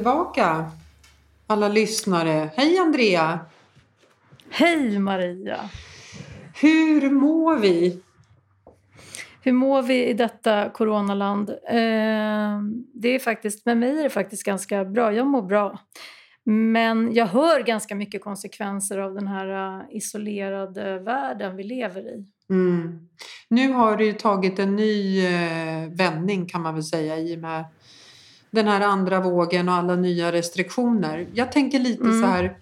tillbaka 0.00 0.70
alla 1.46 1.68
lyssnare. 1.68 2.50
Hej 2.56 2.78
Andrea! 2.78 3.40
Hej 4.50 4.98
Maria! 4.98 5.70
Hur 6.60 7.10
mår 7.10 7.56
vi? 7.56 8.02
Hur 9.42 9.52
mår 9.52 9.82
vi 9.82 10.06
i 10.06 10.12
detta 10.12 10.70
coronaland? 10.70 11.50
Eh, 11.50 12.60
det 12.94 13.08
är 13.08 13.18
faktiskt, 13.18 13.66
med 13.66 13.78
mig 13.78 13.98
är 13.98 14.02
det 14.02 14.10
faktiskt 14.10 14.44
ganska 14.44 14.84
bra. 14.84 15.12
Jag 15.12 15.26
mår 15.26 15.42
bra. 15.42 15.78
Men 16.44 17.14
jag 17.14 17.26
hör 17.26 17.62
ganska 17.62 17.94
mycket 17.94 18.24
konsekvenser 18.24 18.98
av 18.98 19.14
den 19.14 19.26
här 19.26 19.78
uh, 19.78 19.82
isolerade 19.90 20.98
världen 20.98 21.56
vi 21.56 21.62
lever 21.62 22.00
i. 22.00 22.24
Mm. 22.50 23.08
Nu 23.48 23.72
har 23.72 23.96
det 23.96 24.04
ju 24.04 24.12
tagit 24.12 24.58
en 24.58 24.76
ny 24.76 25.26
eh, 25.26 25.88
vändning 25.90 26.46
kan 26.46 26.62
man 26.62 26.74
väl 26.74 26.84
säga 26.84 27.18
i 27.18 27.36
och 27.36 27.40
med 27.40 27.64
den 28.50 28.68
här 28.68 28.80
andra 28.80 29.20
vågen 29.20 29.68
och 29.68 29.74
alla 29.74 29.96
nya 29.96 30.32
restriktioner. 30.32 31.26
Jag 31.34 31.52
tänker 31.52 31.78
lite 31.78 32.04
mm. 32.04 32.20
så 32.20 32.26
här, 32.26 32.58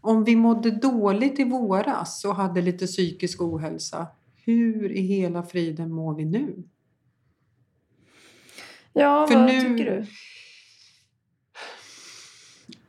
om 0.00 0.24
vi 0.24 0.36
mådde 0.36 0.70
dåligt 0.70 1.38
i 1.38 1.44
våras 1.44 2.24
och 2.24 2.34
hade 2.34 2.62
lite 2.62 2.86
psykisk 2.86 3.40
ohälsa, 3.40 4.06
hur 4.44 4.92
i 4.92 5.00
hela 5.00 5.42
friden 5.42 5.92
mår 5.92 6.14
vi 6.14 6.24
nu? 6.24 6.62
Ja, 8.92 9.26
För 9.26 9.34
vad 9.34 9.46
nu, 9.46 9.60
tycker 9.60 9.84
du? 9.84 10.06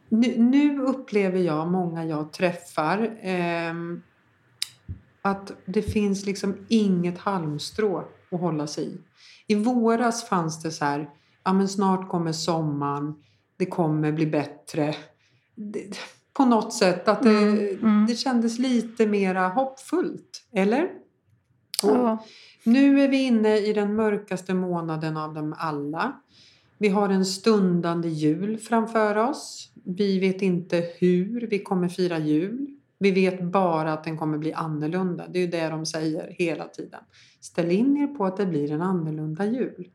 Nu, 0.10 0.38
nu, 0.38 0.82
upplever 0.82 1.40
jag, 1.40 1.72
många 1.72 2.06
jag 2.06 2.34
träffar, 2.34 3.18
eh, 3.22 3.74
att 5.22 5.52
det 5.66 5.82
finns 5.82 6.26
liksom 6.26 6.58
inget 6.68 7.18
halmstrå 7.18 8.04
att 8.32 8.40
hålla 8.40 8.68
sig 8.68 8.88
i. 8.88 8.98
I 9.48 9.56
våras 9.56 10.30
fanns 10.30 10.64
det 10.64 10.72
så 10.72 10.86
här, 10.86 11.10
ja 11.50 11.54
men 11.54 11.68
snart 11.68 12.10
kommer 12.10 12.32
sommaren, 12.32 13.14
det 13.58 13.66
kommer 13.66 14.12
bli 14.12 14.26
bättre. 14.26 14.96
Det, 15.56 16.00
på 16.34 16.46
något 16.46 16.74
sätt 16.74 17.08
att 17.08 17.24
det, 17.24 17.30
mm, 17.30 17.78
mm. 17.82 18.06
det 18.08 18.16
kändes 18.16 18.60
lite 18.60 19.08
mera 19.08 19.48
hoppfullt, 19.48 20.44
eller? 20.52 20.90
Ja. 21.84 22.24
Nu 22.64 23.02
är 23.02 23.08
vi 23.08 23.24
inne 23.24 23.58
i 23.58 23.74
den 23.74 23.96
mörkaste 23.96 24.54
månaden 24.54 25.18
av 25.18 25.34
dem 25.34 25.56
alla. 25.58 26.22
Vi 26.78 26.90
har 26.90 27.10
en 27.10 27.26
stundande 27.26 28.10
jul 28.10 28.58
framför 28.58 29.16
oss. 29.16 29.72
Vi 29.86 30.20
vet 30.20 30.42
inte 30.42 30.86
hur 31.00 31.48
vi 31.48 31.60
kommer 31.60 31.90
fira 31.90 32.20
jul. 32.20 32.68
Vi 33.00 33.12
vet 33.12 33.44
bara 33.44 33.94
att 33.94 34.04
den 34.04 34.18
kommer 34.18 34.38
bli 34.38 34.54
annorlunda. 34.54 35.28
Det 35.28 35.40
är 35.40 35.42
ju 35.42 35.48
det 35.48 35.70
de 35.70 35.86
säger 35.86 36.36
hela 36.38 36.68
tiden. 36.68 37.02
Ställ 37.42 37.72
in 37.72 37.98
er 37.98 38.08
på 38.08 38.26
att 38.26 38.38
det 38.38 38.46
blir 38.46 38.72
en 38.72 38.82
annorlunda 38.82 39.46
jul. 39.46 39.90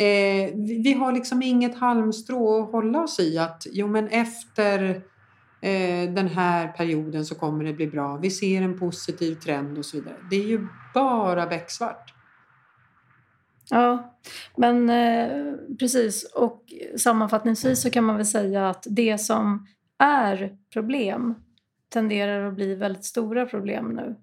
Eh, 0.00 0.50
vi 0.54 0.92
har 0.92 1.12
liksom 1.12 1.42
inget 1.42 1.78
halmstrå 1.78 2.62
att 2.62 2.72
hålla 2.72 3.02
oss 3.02 3.20
i 3.20 3.38
att 3.38 3.66
jo 3.72 3.86
men 3.86 4.08
efter 4.08 5.02
eh, 5.60 6.10
den 6.10 6.28
här 6.28 6.68
perioden 6.68 7.24
så 7.24 7.34
kommer 7.34 7.64
det 7.64 7.72
bli 7.72 7.86
bra. 7.86 8.16
Vi 8.16 8.30
ser 8.30 8.62
en 8.62 8.78
positiv 8.78 9.34
trend 9.34 9.78
och 9.78 9.84
så 9.84 9.96
vidare. 9.96 10.16
Det 10.30 10.36
är 10.36 10.46
ju 10.46 10.66
bara 10.94 11.46
becksvart. 11.46 12.14
Ja, 13.70 14.16
men 14.56 14.90
eh, 14.90 15.54
precis. 15.78 16.24
Och 16.34 16.64
sammanfattningsvis 16.96 17.82
så 17.82 17.90
kan 17.90 18.04
man 18.04 18.16
väl 18.16 18.26
säga 18.26 18.70
att 18.70 18.86
det 18.90 19.18
som 19.18 19.66
är 19.98 20.56
problem 20.72 21.34
tenderar 21.88 22.48
att 22.48 22.54
bli 22.54 22.74
väldigt 22.74 23.04
stora 23.04 23.46
problem 23.46 23.88
nu. 23.88 24.16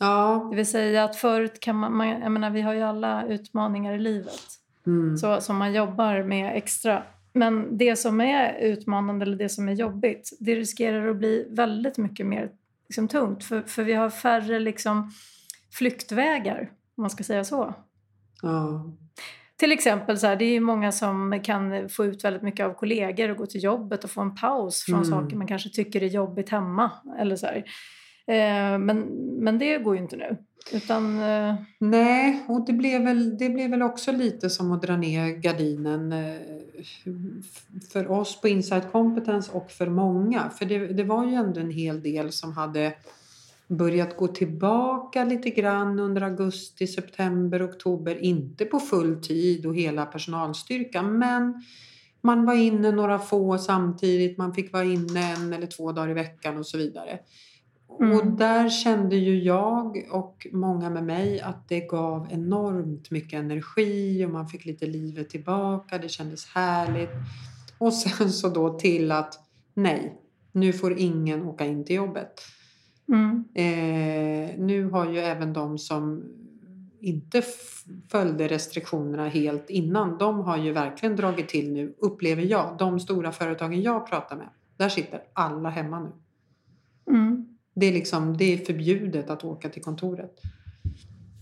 Ja. 0.00 0.48
Det 0.50 0.56
vill 0.56 0.66
säga 0.66 1.04
att 1.04 1.16
förut 1.16 1.60
kan 1.60 1.76
man, 1.76 1.96
man 1.96 2.08
jag 2.08 2.32
menar 2.32 2.50
vi 2.50 2.60
har 2.60 2.74
ju 2.74 2.82
alla 2.82 3.26
utmaningar 3.26 3.92
i 3.92 3.98
livet 3.98 4.63
mm. 4.86 5.16
så, 5.16 5.40
som 5.40 5.56
man 5.56 5.74
jobbar 5.74 6.22
med 6.22 6.56
extra. 6.56 7.02
Men 7.32 7.78
det 7.78 7.96
som 7.96 8.20
är 8.20 8.58
utmanande 8.58 9.24
eller 9.24 9.36
det 9.36 9.48
som 9.48 9.68
är 9.68 9.72
jobbigt 9.72 10.36
det 10.40 10.54
riskerar 10.54 11.08
att 11.08 11.16
bli 11.16 11.46
väldigt 11.50 11.98
mycket 11.98 12.26
mer 12.26 12.50
liksom, 12.88 13.08
tungt 13.08 13.44
för, 13.44 13.62
för 13.62 13.82
vi 13.82 13.92
har 13.92 14.10
färre 14.10 14.58
liksom, 14.58 15.10
flyktvägar 15.72 16.70
om 16.96 17.02
man 17.02 17.10
ska 17.10 17.24
säga 17.24 17.44
så. 17.44 17.74
Ja. 18.42 18.84
Till 19.56 19.72
exempel 19.72 20.18
så 20.18 20.26
här, 20.26 20.36
det 20.36 20.44
är 20.44 20.60
många 20.60 20.92
som 20.92 21.40
kan 21.44 21.88
få 21.88 22.04
ut 22.04 22.24
väldigt 22.24 22.42
mycket 22.42 22.66
av 22.66 22.74
kollegor 22.74 23.30
och 23.30 23.36
gå 23.36 23.46
till 23.46 23.64
jobbet 23.64 24.04
och 24.04 24.10
få 24.10 24.20
en 24.20 24.34
paus 24.34 24.84
från 24.84 25.02
mm. 25.02 25.10
saker 25.10 25.36
man 25.36 25.46
kanske 25.46 25.68
tycker 25.68 26.02
är 26.02 26.06
jobbigt 26.06 26.48
hemma. 26.48 26.90
Eller 27.18 27.36
så 27.36 27.46
eh, 27.46 28.78
men, 28.78 29.00
men 29.38 29.58
det 29.58 29.78
går 29.78 29.96
ju 29.96 30.02
inte 30.02 30.16
nu. 30.16 30.36
Utan, 30.72 31.22
eh... 31.22 31.54
Nej, 31.78 32.44
och 32.48 32.66
det 32.66 32.72
blev, 32.72 33.02
väl, 33.02 33.38
det 33.38 33.48
blev 33.48 33.70
väl 33.70 33.82
också 33.82 34.12
lite 34.12 34.50
som 34.50 34.72
att 34.72 34.82
dra 34.82 34.96
ner 34.96 35.28
gardinen 35.28 36.12
eh, 36.12 36.36
för 37.92 38.10
oss 38.10 38.40
på 38.40 38.48
Insight 38.48 38.92
Competence 38.92 39.52
och 39.52 39.70
för 39.70 39.86
många. 39.86 40.50
För 40.50 40.64
det, 40.64 40.86
det 40.86 41.04
var 41.04 41.26
ju 41.26 41.34
ändå 41.34 41.60
en 41.60 41.70
hel 41.70 42.02
del 42.02 42.32
som 42.32 42.52
hade 42.52 42.94
börjat 43.68 44.16
gå 44.16 44.28
tillbaka 44.28 45.24
lite 45.24 45.50
grann 45.50 45.98
under 45.98 46.22
augusti, 46.22 46.86
september, 46.86 47.66
oktober. 47.66 48.24
Inte 48.24 48.64
på 48.64 48.80
full 48.80 49.22
tid 49.22 49.66
och 49.66 49.76
hela 49.76 50.06
personalstyrkan 50.06 51.18
men 51.18 51.62
man 52.20 52.44
var 52.44 52.54
inne 52.54 52.90
några 52.90 53.18
få 53.18 53.58
samtidigt, 53.58 54.38
man 54.38 54.54
fick 54.54 54.72
vara 54.72 54.84
inne 54.84 55.32
en 55.32 55.52
eller 55.52 55.66
två 55.66 55.92
dagar 55.92 56.10
i 56.10 56.14
veckan 56.14 56.56
och 56.56 56.66
så 56.66 56.78
vidare. 56.78 57.18
Mm. 58.00 58.16
Och 58.16 58.26
där 58.26 58.68
kände 58.68 59.16
ju 59.16 59.42
jag 59.42 60.06
och 60.10 60.46
många 60.52 60.90
med 60.90 61.04
mig 61.04 61.40
att 61.40 61.68
det 61.68 61.80
gav 61.80 62.28
enormt 62.30 63.10
mycket 63.10 63.38
energi 63.40 64.24
och 64.26 64.30
man 64.30 64.48
fick 64.48 64.64
lite 64.64 64.86
livet 64.86 65.30
tillbaka, 65.30 65.98
det 65.98 66.08
kändes 66.08 66.46
härligt. 66.46 67.10
Och 67.78 67.94
sen 67.94 68.30
så 68.30 68.48
då 68.48 68.78
till 68.78 69.12
att 69.12 69.34
nej, 69.74 70.20
nu 70.52 70.72
får 70.72 70.98
ingen 70.98 71.42
åka 71.42 71.66
in 71.66 71.84
till 71.84 71.96
jobbet. 71.96 72.40
Mm. 73.08 73.44
Eh, 73.54 74.58
nu 74.58 74.90
har 74.92 75.10
ju 75.10 75.18
även 75.18 75.52
de 75.52 75.78
som 75.78 76.24
inte 77.00 77.42
följde 78.10 78.48
restriktionerna 78.48 79.28
helt 79.28 79.70
innan, 79.70 80.18
de 80.18 80.40
har 80.40 80.56
ju 80.56 80.72
verkligen 80.72 81.16
dragit 81.16 81.48
till 81.48 81.72
nu, 81.72 81.94
upplever 81.98 82.42
jag. 82.42 82.76
De 82.78 83.00
stora 83.00 83.32
företagen 83.32 83.82
jag 83.82 84.06
pratar 84.06 84.36
med, 84.36 84.48
där 84.76 84.88
sitter 84.88 85.22
alla 85.32 85.70
hemma 85.70 86.00
nu. 86.00 86.10
Det, 87.74 87.86
är 87.86 87.92
liksom, 87.92 88.36
det 88.36 88.44
är 88.44 88.58
förbjudet 88.58 89.30
att 89.30 89.44
åka 89.44 89.68
till 89.68 89.82
kontoret. 89.82 90.40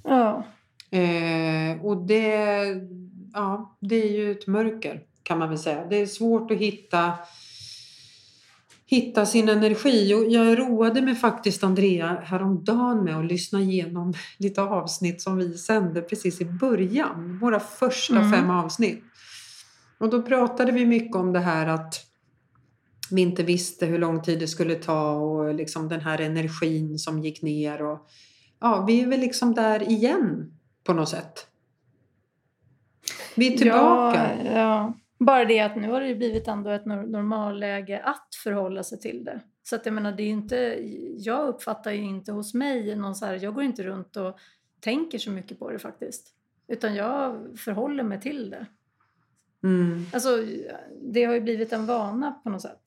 Ja. 0.05 0.45
Eh, 0.91 1.85
och 1.85 1.97
det, 1.97 2.65
ja, 3.33 3.77
det 3.81 3.97
är 3.97 4.11
ju 4.11 4.33
ett 4.33 4.47
mörker 4.47 5.03
kan 5.23 5.39
man 5.39 5.49
väl 5.49 5.59
säga. 5.59 5.87
Det 5.91 5.97
är 5.97 6.07
svårt 6.07 6.51
att 6.51 6.57
hitta 6.57 7.13
hitta 8.87 9.27
sin 9.27 9.49
energi. 9.49 10.15
Och 10.15 10.25
jag 10.33 10.59
roade 10.59 11.03
mig 11.03 11.15
faktiskt, 11.15 11.65
Andrea, 11.65 12.21
häromdagen 12.25 13.05
med 13.05 13.19
att 13.19 13.25
lyssna 13.25 13.61
igenom 13.61 14.15
lite 14.39 14.63
avsnitt 14.63 15.23
som 15.23 15.37
vi 15.37 15.59
sände 15.59 16.03
precis 16.03 16.41
i 16.41 16.45
början. 16.45 17.39
Våra 17.39 17.61
första 17.61 18.17
mm. 18.17 18.33
fem 18.33 18.51
avsnitt. 18.51 19.05
Och 19.99 20.11
då 20.11 20.23
pratade 20.23 20.73
vi 20.73 20.87
mycket 20.87 21.17
om 21.17 21.33
det 21.33 21.41
här 21.41 21.67
att 21.67 22.12
vi 23.13 23.23
inte 23.23 23.43
visste 23.43 23.87
hur 23.87 23.99
lång 23.99 24.23
tid 24.23 24.39
det 24.39 24.49
skulle 24.49 24.75
ta 24.75 25.13
och 25.13 25.55
liksom 25.55 25.89
den 25.89 26.01
här 26.01 26.21
energin 26.21 26.99
som 26.99 27.23
gick 27.23 27.43
ner. 27.43 27.83
Och, 27.83 28.09
ja, 28.61 28.85
vi 28.87 29.03
är 29.03 29.07
väl 29.07 29.21
liksom 29.21 29.55
där 29.55 29.91
igen 29.91 30.55
på 30.85 30.93
något 30.93 31.09
sätt. 31.09 31.47
Vi 33.37 33.55
är 33.55 33.59
tillbaka. 33.59 34.31
Ja, 34.45 34.53
ja. 34.53 34.95
Bara 35.19 35.45
det 35.45 35.61
att 35.61 35.77
nu 35.77 35.91
har 35.91 36.01
det 36.01 36.15
blivit 36.15 36.49
ändå 36.49 36.71
ett 36.71 36.87
normalläge 36.87 38.03
att 38.05 38.29
förhålla 38.43 38.83
sig 38.83 39.01
till 39.01 39.25
det. 39.25 39.41
Så 39.63 39.77
att 39.77 39.87
jag 39.87 39.93
menar, 39.93 40.13
det 40.13 40.23
är 40.23 40.29
inte, 40.29 40.57
jag 41.19 41.49
uppfattar 41.49 41.91
ju 41.91 42.03
inte 42.03 42.33
hos 42.33 42.55
mig 42.55 42.97
någon 42.97 43.15
så 43.15 43.27
här, 43.27 43.39
jag 43.43 43.55
går 43.55 43.65
inte 43.65 43.83
runt 43.83 44.17
och 44.17 44.39
tänker 44.81 45.19
så 45.19 45.31
mycket 45.31 45.59
på 45.59 45.71
det 45.71 45.79
faktiskt. 45.79 46.29
Utan 46.69 46.95
jag 46.95 47.47
förhåller 47.59 48.03
mig 48.03 48.21
till 48.21 48.51
det. 48.51 48.67
Mm. 49.65 50.07
Alltså, 50.13 50.29
det 51.03 51.25
har 51.25 51.35
ju 51.35 51.41
blivit 51.41 51.73
en 51.73 51.87
vana 51.87 52.41
på 52.45 52.51
något 52.51 52.63
sätt. 52.63 52.83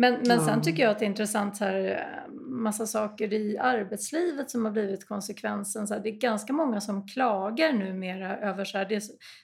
Men, 0.00 0.14
men 0.14 0.38
ja. 0.38 0.44
sen 0.44 0.62
tycker 0.62 0.82
jag 0.82 0.90
att 0.90 0.98
det 0.98 1.04
är 1.04 1.06
intressant 1.06 1.60
här, 1.60 2.06
massa 2.46 2.86
saker 2.86 3.32
i 3.32 3.58
arbetslivet 3.58 4.50
som 4.50 4.64
har 4.64 4.72
blivit 4.72 5.08
konsekvensen. 5.08 5.86
Så 5.86 5.94
här, 5.94 6.00
det 6.00 6.08
är 6.08 6.18
ganska 6.18 6.52
många 6.52 6.80
som 6.80 7.06
klagar 7.06 7.72
numera 7.72 8.38
över 8.38 8.64
så 8.64 8.78
här, 8.78 8.84
det 8.84 9.02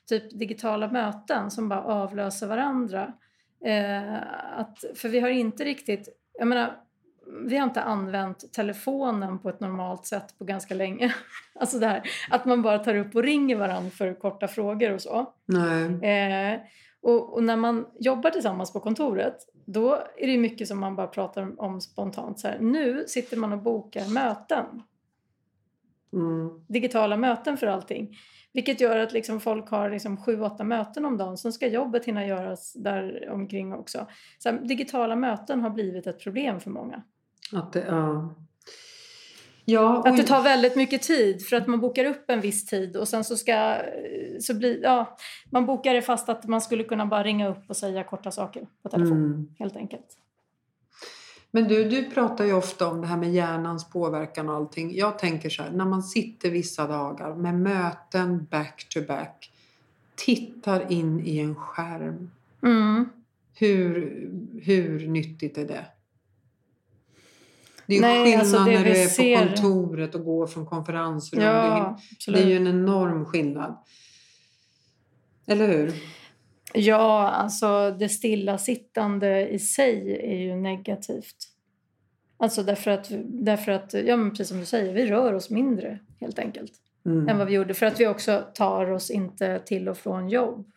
typ 0.08 0.38
digitala 0.38 0.88
möten 0.88 1.50
som 1.50 1.68
bara 1.68 1.82
avlöser 1.82 2.46
varandra. 2.46 3.12
Eh, 3.64 4.14
att, 4.58 4.84
för 4.94 5.08
vi 5.08 5.20
har 5.20 5.28
inte 5.28 5.64
riktigt, 5.64 6.08
jag 6.38 6.48
menar, 6.48 6.76
vi 7.46 7.56
har 7.56 7.66
inte 7.66 7.82
använt 7.82 8.52
telefonen 8.52 9.38
på 9.38 9.48
ett 9.48 9.60
normalt 9.60 10.06
sätt 10.06 10.38
på 10.38 10.44
ganska 10.44 10.74
länge. 10.74 11.14
Alltså 11.60 11.78
det 11.78 11.86
här 11.86 12.02
att 12.30 12.44
man 12.44 12.62
bara 12.62 12.78
tar 12.78 12.94
upp 12.94 13.14
och 13.14 13.22
ringer 13.22 13.56
varandra 13.56 13.90
för 13.90 14.14
korta 14.14 14.48
frågor 14.48 14.92
och 14.92 15.02
så. 15.02 15.32
Nej. 15.46 16.54
Eh, 16.54 16.60
och, 17.04 17.34
och, 17.34 17.44
när 17.44 17.56
man 17.56 17.86
jobbar 17.98 18.30
tillsammans 18.30 18.72
på 18.72 18.80
kontoret 18.80 19.36
då 19.66 19.94
är 20.16 20.26
det 20.26 20.38
mycket 20.38 20.68
som 20.68 20.80
man 20.80 20.96
bara 20.96 21.06
pratar 21.06 21.60
om 21.60 21.80
spontant. 21.80 22.40
Så 22.40 22.48
här, 22.48 22.58
nu 22.58 23.04
sitter 23.06 23.36
man 23.36 23.52
och 23.52 23.62
bokar 23.62 24.08
möten. 24.08 24.82
Mm. 26.12 26.64
Digitala 26.68 27.16
möten 27.16 27.56
för 27.56 27.66
allting. 27.66 28.16
Vilket 28.52 28.80
gör 28.80 28.98
att 28.98 29.12
liksom 29.12 29.40
folk 29.40 29.68
har 29.68 29.90
liksom 29.90 30.16
sju, 30.16 30.40
åtta 30.40 30.64
möten 30.64 31.04
om 31.04 31.16
dagen. 31.16 31.38
Sen 31.38 31.52
ska 31.52 31.68
jobbet 31.68 32.04
hinna 32.04 32.26
göras 32.26 32.72
där 32.72 33.28
omkring 33.30 33.72
också. 33.72 34.06
Så 34.38 34.50
här, 34.50 34.58
digitala 34.58 35.16
möten 35.16 35.60
har 35.60 35.70
blivit 35.70 36.06
ett 36.06 36.20
problem 36.20 36.60
för 36.60 36.70
många. 36.70 37.02
Att 37.52 37.72
det, 37.72 37.84
ja. 37.88 38.34
Ja, 39.64 40.02
Att 40.06 40.16
det 40.16 40.22
tar 40.22 40.42
väldigt 40.42 40.76
mycket 40.76 41.02
tid 41.02 41.46
för 41.46 41.56
att 41.56 41.66
man 41.66 41.80
bokar 41.80 42.04
upp 42.04 42.30
en 42.30 42.40
viss 42.40 42.66
tid 42.66 42.96
och 42.96 43.08
sen 43.08 43.24
så 43.24 43.36
ska 43.36 43.76
så 44.40 44.54
blir, 44.54 44.82
ja, 44.82 45.16
man 45.50 45.66
bokar 45.66 45.94
det 45.94 46.02
fast 46.02 46.28
att 46.28 46.44
man 46.46 46.60
skulle 46.60 46.84
kunna 46.84 47.06
bara 47.06 47.22
ringa 47.22 47.48
upp 47.48 47.64
och 47.68 47.76
säga 47.76 48.04
korta 48.04 48.30
saker 48.30 48.66
på 48.82 48.88
telefon 48.88 49.16
Mm. 49.16 49.48
helt 49.58 49.76
enkelt. 49.76 50.06
Men 51.50 51.68
du, 51.68 51.84
du 51.84 52.10
pratar 52.10 52.44
ju 52.44 52.52
ofta 52.52 52.88
om 52.88 53.00
det 53.00 53.06
här 53.06 53.16
med 53.16 53.32
hjärnans 53.32 53.90
påverkan 53.90 54.48
och 54.48 54.54
allting. 54.54 54.96
Jag 54.96 55.18
tänker 55.18 55.50
så 55.50 55.62
här, 55.62 55.70
när 55.70 55.84
man 55.84 56.02
sitter 56.02 56.50
vissa 56.50 56.86
dagar 56.86 57.34
med 57.34 57.54
möten 57.54 58.46
back 58.50 58.86
to 58.88 59.00
back, 59.08 59.50
tittar 60.14 60.92
in 60.92 61.20
i 61.26 61.38
en 61.38 61.54
skärm. 61.54 62.30
Mm. 62.62 63.08
Hur, 63.54 64.30
hur 64.62 65.08
nyttigt 65.08 65.58
är 65.58 65.64
det? 65.64 65.84
Det 67.86 67.96
är 67.96 68.00
Nej, 68.00 68.24
skillnad 68.24 68.40
alltså 68.40 68.58
det 68.58 68.78
när 68.78 68.84
du 68.84 68.90
är 68.90 69.06
ser- 69.06 69.46
på 69.46 69.46
kontoret 69.46 70.14
och 70.14 70.24
går 70.24 70.46
från 70.46 70.66
konferensrum. 70.66 71.40
Det, 71.40 71.46
Ja, 71.46 71.98
absolut. 72.12 72.40
det 72.40 72.46
är 72.46 72.50
ju 72.50 72.56
en 72.56 72.66
enorm 72.66 73.24
skillnad. 73.24 73.76
Eller 75.46 75.68
hur? 75.68 75.92
Ja, 76.74 77.30
alltså 77.30 77.90
det 77.98 78.08
stillasittande 78.08 79.48
i 79.48 79.58
sig 79.58 80.18
är 80.22 80.36
ju 80.36 80.56
negativt. 80.56 81.36
Alltså 82.36 82.62
därför 82.62 82.90
att, 82.90 83.06
därför 83.24 83.72
att, 83.72 83.94
ja 83.94 84.16
men 84.16 84.30
precis 84.30 84.48
som 84.48 84.58
du 84.60 84.66
säger, 84.66 84.92
vi 84.94 85.06
rör 85.06 85.32
oss 85.32 85.50
mindre 85.50 85.98
helt 86.20 86.38
enkelt. 86.38 86.72
Mm. 87.06 87.28
än 87.28 87.38
vad 87.38 87.46
vi 87.46 87.52
gjorde. 87.54 87.74
För 87.74 87.86
att 87.86 88.00
vi 88.00 88.06
också 88.06 88.44
tar 88.54 88.90
oss 88.90 89.10
inte 89.10 89.58
till 89.58 89.88
och 89.88 89.98
från 89.98 90.28
jobb. 90.28 90.70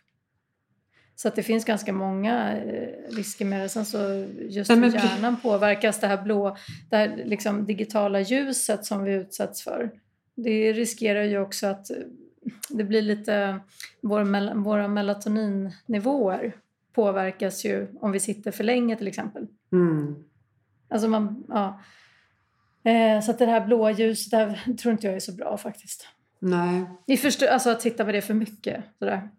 Så 1.20 1.28
att 1.28 1.36
det 1.36 1.44
finns 1.44 1.66
ganska 1.66 1.94
många 1.94 2.58
eh, 2.58 3.16
risker 3.16 3.46
med 3.46 3.62
det. 3.62 3.70
Sen 3.70 3.86
så 3.86 4.28
just 4.40 4.72
hur 4.72 4.94
hjärnan 4.94 5.38
påverkas, 5.42 6.00
det 6.00 6.08
här 6.08 6.24
blå, 6.24 6.58
det 6.90 6.98
här 6.98 7.22
liksom 7.26 7.66
digitala 7.66 8.20
ljuset 8.20 8.86
som 8.86 9.04
vi 9.04 9.14
utsätts 9.14 9.62
för. 9.62 9.92
Det 10.36 10.74
riskerar 10.74 11.24
ju 11.24 11.40
också 11.40 11.68
att 11.68 11.90
eh, 11.90 11.98
det 12.70 12.84
blir 12.84 13.02
lite, 13.02 13.60
vår, 14.02 14.54
våra 14.54 14.88
melatoninnivåer 14.88 16.56
påverkas 16.94 17.66
ju 17.66 17.88
om 18.02 18.12
vi 18.12 18.20
sitter 18.20 18.52
för 18.52 18.64
länge 18.64 18.96
till 18.96 19.08
exempel. 19.08 19.48
Mm. 19.72 20.16
Alltså 20.90 21.08
man, 21.08 21.44
ja. 21.48 21.82
Eh, 22.92 23.22
så 23.22 23.32
att 23.32 23.40
det 23.40 23.46
här 23.46 23.66
blåa 23.66 23.92
ljuset, 23.92 24.32
det 24.32 24.38
här 24.38 24.74
tror 24.74 24.92
inte 24.92 25.08
jag 25.08 25.16
är 25.16 25.20
så 25.20 25.32
bra 25.32 25.58
faktiskt. 25.58 26.08
Nej. 26.40 27.18
Förstår, 27.18 27.48
alltså 27.48 27.70
att 27.70 27.80
titta 27.80 28.06
på 28.06 28.12
det 28.12 28.22
för 28.22 28.34
mycket. 28.34 28.84
Sådär. 29.00 29.30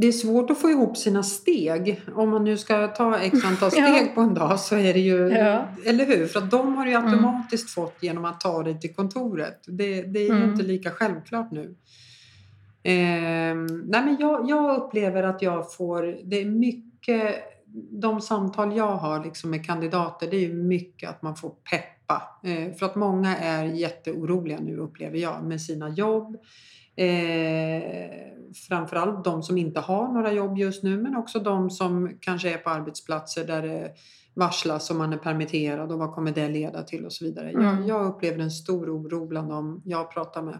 Det 0.00 0.06
är 0.06 0.12
svårt 0.12 0.50
att 0.50 0.58
få 0.58 0.70
ihop 0.70 0.96
sina 0.96 1.22
steg. 1.22 2.00
Om 2.14 2.30
man 2.30 2.44
nu 2.44 2.56
ska 2.58 2.88
ta 2.88 3.18
x 3.18 3.44
antal 3.44 3.70
steg 3.70 3.84
Ja. 3.84 4.06
på 4.14 4.20
en 4.20 4.34
dag 4.34 4.60
så 4.60 4.76
är 4.76 4.92
det 4.94 5.00
ju... 5.00 5.28
Ja. 5.28 5.68
Eller 5.86 6.06
hur? 6.06 6.26
För 6.26 6.38
att 6.40 6.50
de 6.50 6.74
har 6.76 6.84
du 6.84 6.90
ju 6.90 6.96
automatiskt 6.96 7.70
fått 7.70 7.96
genom 8.02 8.24
att 8.24 8.40
ta 8.40 8.62
dig 8.62 8.80
till 8.80 8.94
kontoret. 8.94 9.64
Det, 9.66 10.02
det 10.02 10.18
är 10.18 10.24
ju 10.28 10.36
Mm. 10.36 10.50
inte 10.50 10.62
lika 10.64 10.90
självklart 10.90 11.50
nu. 11.52 11.74
Ehm, 12.82 13.66
nej 13.66 14.04
men 14.04 14.16
jag, 14.20 14.50
jag 14.50 14.76
upplever 14.78 15.22
att 15.22 15.42
jag 15.42 15.74
får... 15.74 16.18
Det 16.24 16.40
är 16.40 16.44
mycket... 16.44 17.34
De 17.90 18.20
samtal 18.20 18.76
jag 18.76 18.96
har 18.96 19.24
liksom 19.24 19.50
med 19.50 19.66
kandidater 19.66 20.30
det 20.30 20.36
är 20.36 20.40
ju 20.40 20.54
mycket 20.54 21.10
att 21.10 21.22
man 21.22 21.36
får 21.36 21.50
peppa. 21.50 22.22
Eh, 22.44 22.74
för 22.76 22.86
att 22.86 22.94
många 22.96 23.36
är 23.36 23.64
jätteoroliga 23.64 24.58
nu 24.60 24.76
upplever 24.76 25.18
jag 25.18 25.42
med 25.44 25.60
sina 25.62 25.88
jobb. 25.88 26.36
Eh, 26.98 28.02
framförallt 28.68 29.24
de 29.24 29.42
som 29.42 29.58
inte 29.58 29.80
har 29.80 30.08
några 30.08 30.32
jobb 30.32 30.58
just 30.58 30.82
nu 30.82 31.02
men 31.02 31.16
också 31.16 31.38
de 31.38 31.70
som 31.70 32.18
kanske 32.20 32.52
är 32.52 32.58
på 32.58 32.70
arbetsplatser 32.70 33.46
där 33.46 33.62
det 33.62 33.92
varslas 34.34 34.90
och 34.90 34.96
man 34.96 35.12
är 35.12 35.16
permitterad 35.16 35.92
och 35.92 35.98
vad 35.98 36.14
kommer 36.14 36.32
det 36.32 36.48
leda 36.48 36.82
till 36.82 37.04
och 37.04 37.12
så 37.12 37.24
vidare. 37.24 37.50
Mm. 37.50 37.64
Jag, 37.64 37.88
jag 37.88 38.06
upplever 38.06 38.38
en 38.38 38.50
stor 38.50 38.90
oro 38.90 39.26
bland 39.26 39.48
dem 39.48 39.82
jag 39.84 40.12
pratar 40.12 40.42
med. 40.42 40.58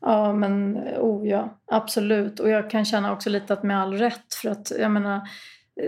Ja, 0.00 0.32
men 0.32 0.78
oh 0.98 1.28
ja, 1.28 1.58
absolut. 1.66 2.40
Och 2.40 2.50
jag 2.50 2.70
kan 2.70 2.84
känna 2.84 3.12
också 3.12 3.30
lite 3.30 3.52
att 3.52 3.62
med 3.62 3.82
all 3.82 3.94
rätt 3.94 4.34
för 4.42 4.48
att 4.48 4.72
jag 4.78 4.90
menar, 4.90 5.20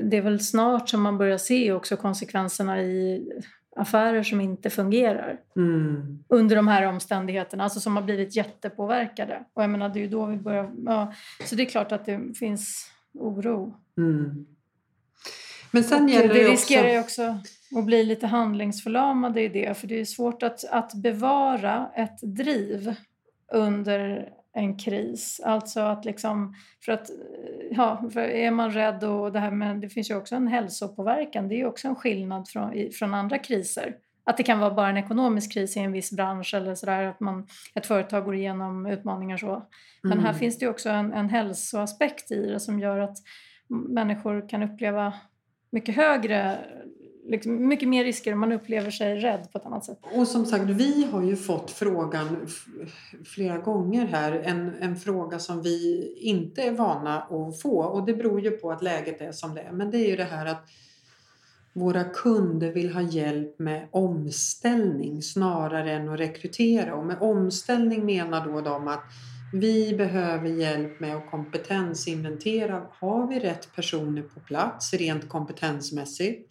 det 0.02 0.16
är 0.16 0.22
väl 0.22 0.40
snart 0.40 0.88
som 0.88 1.02
man 1.02 1.18
börjar 1.18 1.38
se 1.38 1.72
också 1.72 1.96
konsekvenserna 1.96 2.82
i 2.82 3.28
affärer 3.76 4.22
som 4.22 4.40
inte 4.40 4.70
fungerar 4.70 5.40
Mm. 5.56 6.24
under 6.28 6.56
de 6.56 6.68
här 6.68 6.86
omständigheterna, 6.86 7.64
alltså 7.64 7.80
som 7.80 7.96
har 7.96 8.02
blivit 8.02 8.36
jättepåverkade. 8.36 9.44
Och 9.54 9.62
jag 9.62 9.70
menar, 9.70 9.88
det 9.88 9.98
är 9.98 10.02
ju 10.02 10.08
då 10.08 10.26
vi 10.26 10.36
börjar, 10.36 10.70
ja, 10.86 11.12
så 11.44 11.54
det 11.56 11.62
är 11.62 11.66
klart 11.66 11.92
att 11.92 12.04
det 12.06 12.38
finns 12.38 12.90
oro. 13.14 13.74
Mm. 13.98 14.46
Men 15.70 15.84
sen 15.84 16.04
Och 16.04 16.10
gäller 16.10 16.28
det 16.28 16.34
det 16.34 16.40
också... 16.40 16.52
riskerar 16.52 16.88
ju 16.88 17.00
också 17.00 17.38
att 17.76 17.84
bli 17.84 18.04
lite 18.04 18.26
handlingsförlamade 18.26 19.42
i 19.42 19.48
det, 19.48 19.76
för 19.76 19.86
det 19.86 20.00
är 20.00 20.04
svårt 20.04 20.42
att, 20.42 20.64
att 20.70 20.94
bevara 20.94 21.90
ett 21.96 22.18
driv 22.22 22.94
under 23.52 24.28
en 24.52 24.78
kris. 24.78 25.40
Alltså 25.44 25.80
att 25.80 26.04
liksom, 26.04 26.54
för 26.84 26.92
att, 26.92 27.10
ja, 27.70 28.04
för 28.12 28.20
är 28.20 28.50
man 28.50 28.70
rädd 28.70 29.04
och 29.04 29.32
det 29.32 29.38
här 29.38 29.50
med, 29.50 29.76
det 29.80 29.88
finns 29.88 30.10
ju 30.10 30.16
också 30.16 30.34
en 30.34 30.48
hälsopåverkan, 30.48 31.48
det 31.48 31.54
är 31.54 31.58
ju 31.58 31.66
också 31.66 31.88
en 31.88 31.96
skillnad 31.96 32.48
från, 32.48 32.74
i- 32.74 32.90
från 32.92 33.14
andra 33.14 33.38
kriser. 33.38 33.94
Att 34.24 34.36
det 34.36 34.42
kan 34.42 34.58
vara 34.58 34.74
bara 34.74 34.88
en 34.88 34.96
ekonomisk 34.96 35.52
kris 35.52 35.76
i 35.76 35.80
en 35.80 35.92
viss 35.92 36.12
bransch 36.12 36.54
eller 36.54 36.74
sådär, 36.74 37.02
att 37.02 37.20
man, 37.20 37.46
ett 37.74 37.86
företag 37.86 38.24
går 38.24 38.34
igenom 38.34 38.86
utmaningar 38.86 39.36
så. 39.36 39.68
Men 40.02 40.18
här 40.18 40.28
Mm. 40.28 40.38
finns 40.38 40.58
det 40.58 40.64
ju 40.64 40.70
också 40.70 40.88
en, 40.88 41.12
en 41.12 41.28
hälsoaspekt 41.28 42.30
i 42.30 42.46
det 42.46 42.60
som 42.60 42.80
gör 42.80 42.98
att 42.98 43.16
människor 43.88 44.48
kan 44.48 44.62
uppleva 44.62 45.12
mycket 45.72 45.96
högre, 45.96 46.58
liksom 47.30 47.68
mycket 47.68 47.88
mer 47.88 48.04
risker 48.04 48.32
och 48.32 48.38
man 48.38 48.52
upplever 48.52 48.90
sig 48.90 49.16
rädd 49.16 49.52
på 49.52 49.58
ett 49.58 49.66
annat 49.66 49.84
sätt. 49.84 49.98
Och 50.14 50.28
som 50.28 50.46
sagt, 50.46 50.64
vi 50.64 51.04
har 51.12 51.22
ju 51.22 51.36
fått 51.36 51.70
frågan 51.70 52.46
flera 53.24 53.58
gånger 53.58 54.06
här. 54.06 54.32
En, 54.32 54.74
en 54.80 54.96
fråga 54.96 55.38
som 55.38 55.62
vi 55.62 56.08
inte 56.20 56.62
är 56.62 56.72
vana 56.72 57.22
att 57.22 57.60
få. 57.62 57.82
Och 57.82 58.06
det 58.06 58.14
beror 58.14 58.40
ju 58.40 58.50
på 58.50 58.70
att 58.70 58.82
läget 58.82 59.20
är 59.20 59.32
som 59.32 59.54
det 59.54 59.60
är. 59.60 59.72
Men 59.72 59.90
det 59.90 59.98
är 59.98 60.08
ju 60.08 60.16
det 60.16 60.24
här 60.24 60.46
att 60.46 60.70
våra 61.72 62.04
kunder 62.04 62.72
vill 62.72 62.92
ha 62.92 63.02
hjälp 63.02 63.58
med 63.58 63.88
omställning 63.90 65.22
snarare 65.22 65.92
än 65.92 66.08
att 66.08 66.20
rekrytera. 66.20 66.94
Och 66.94 67.06
med 67.06 67.16
omställning 67.20 68.04
menar 68.04 68.46
då 68.46 68.60
de 68.60 68.88
att 68.88 69.02
vi 69.52 69.94
behöver 69.96 70.48
hjälp 70.48 71.00
med 71.00 71.16
att 71.16 71.30
kompetensinventera. 71.30 72.82
Har 72.90 73.26
vi 73.26 73.38
rätt 73.38 73.74
personer 73.76 74.22
på 74.22 74.40
plats 74.40 74.94
rent 74.94 75.28
kompetensmässigt? 75.28 76.50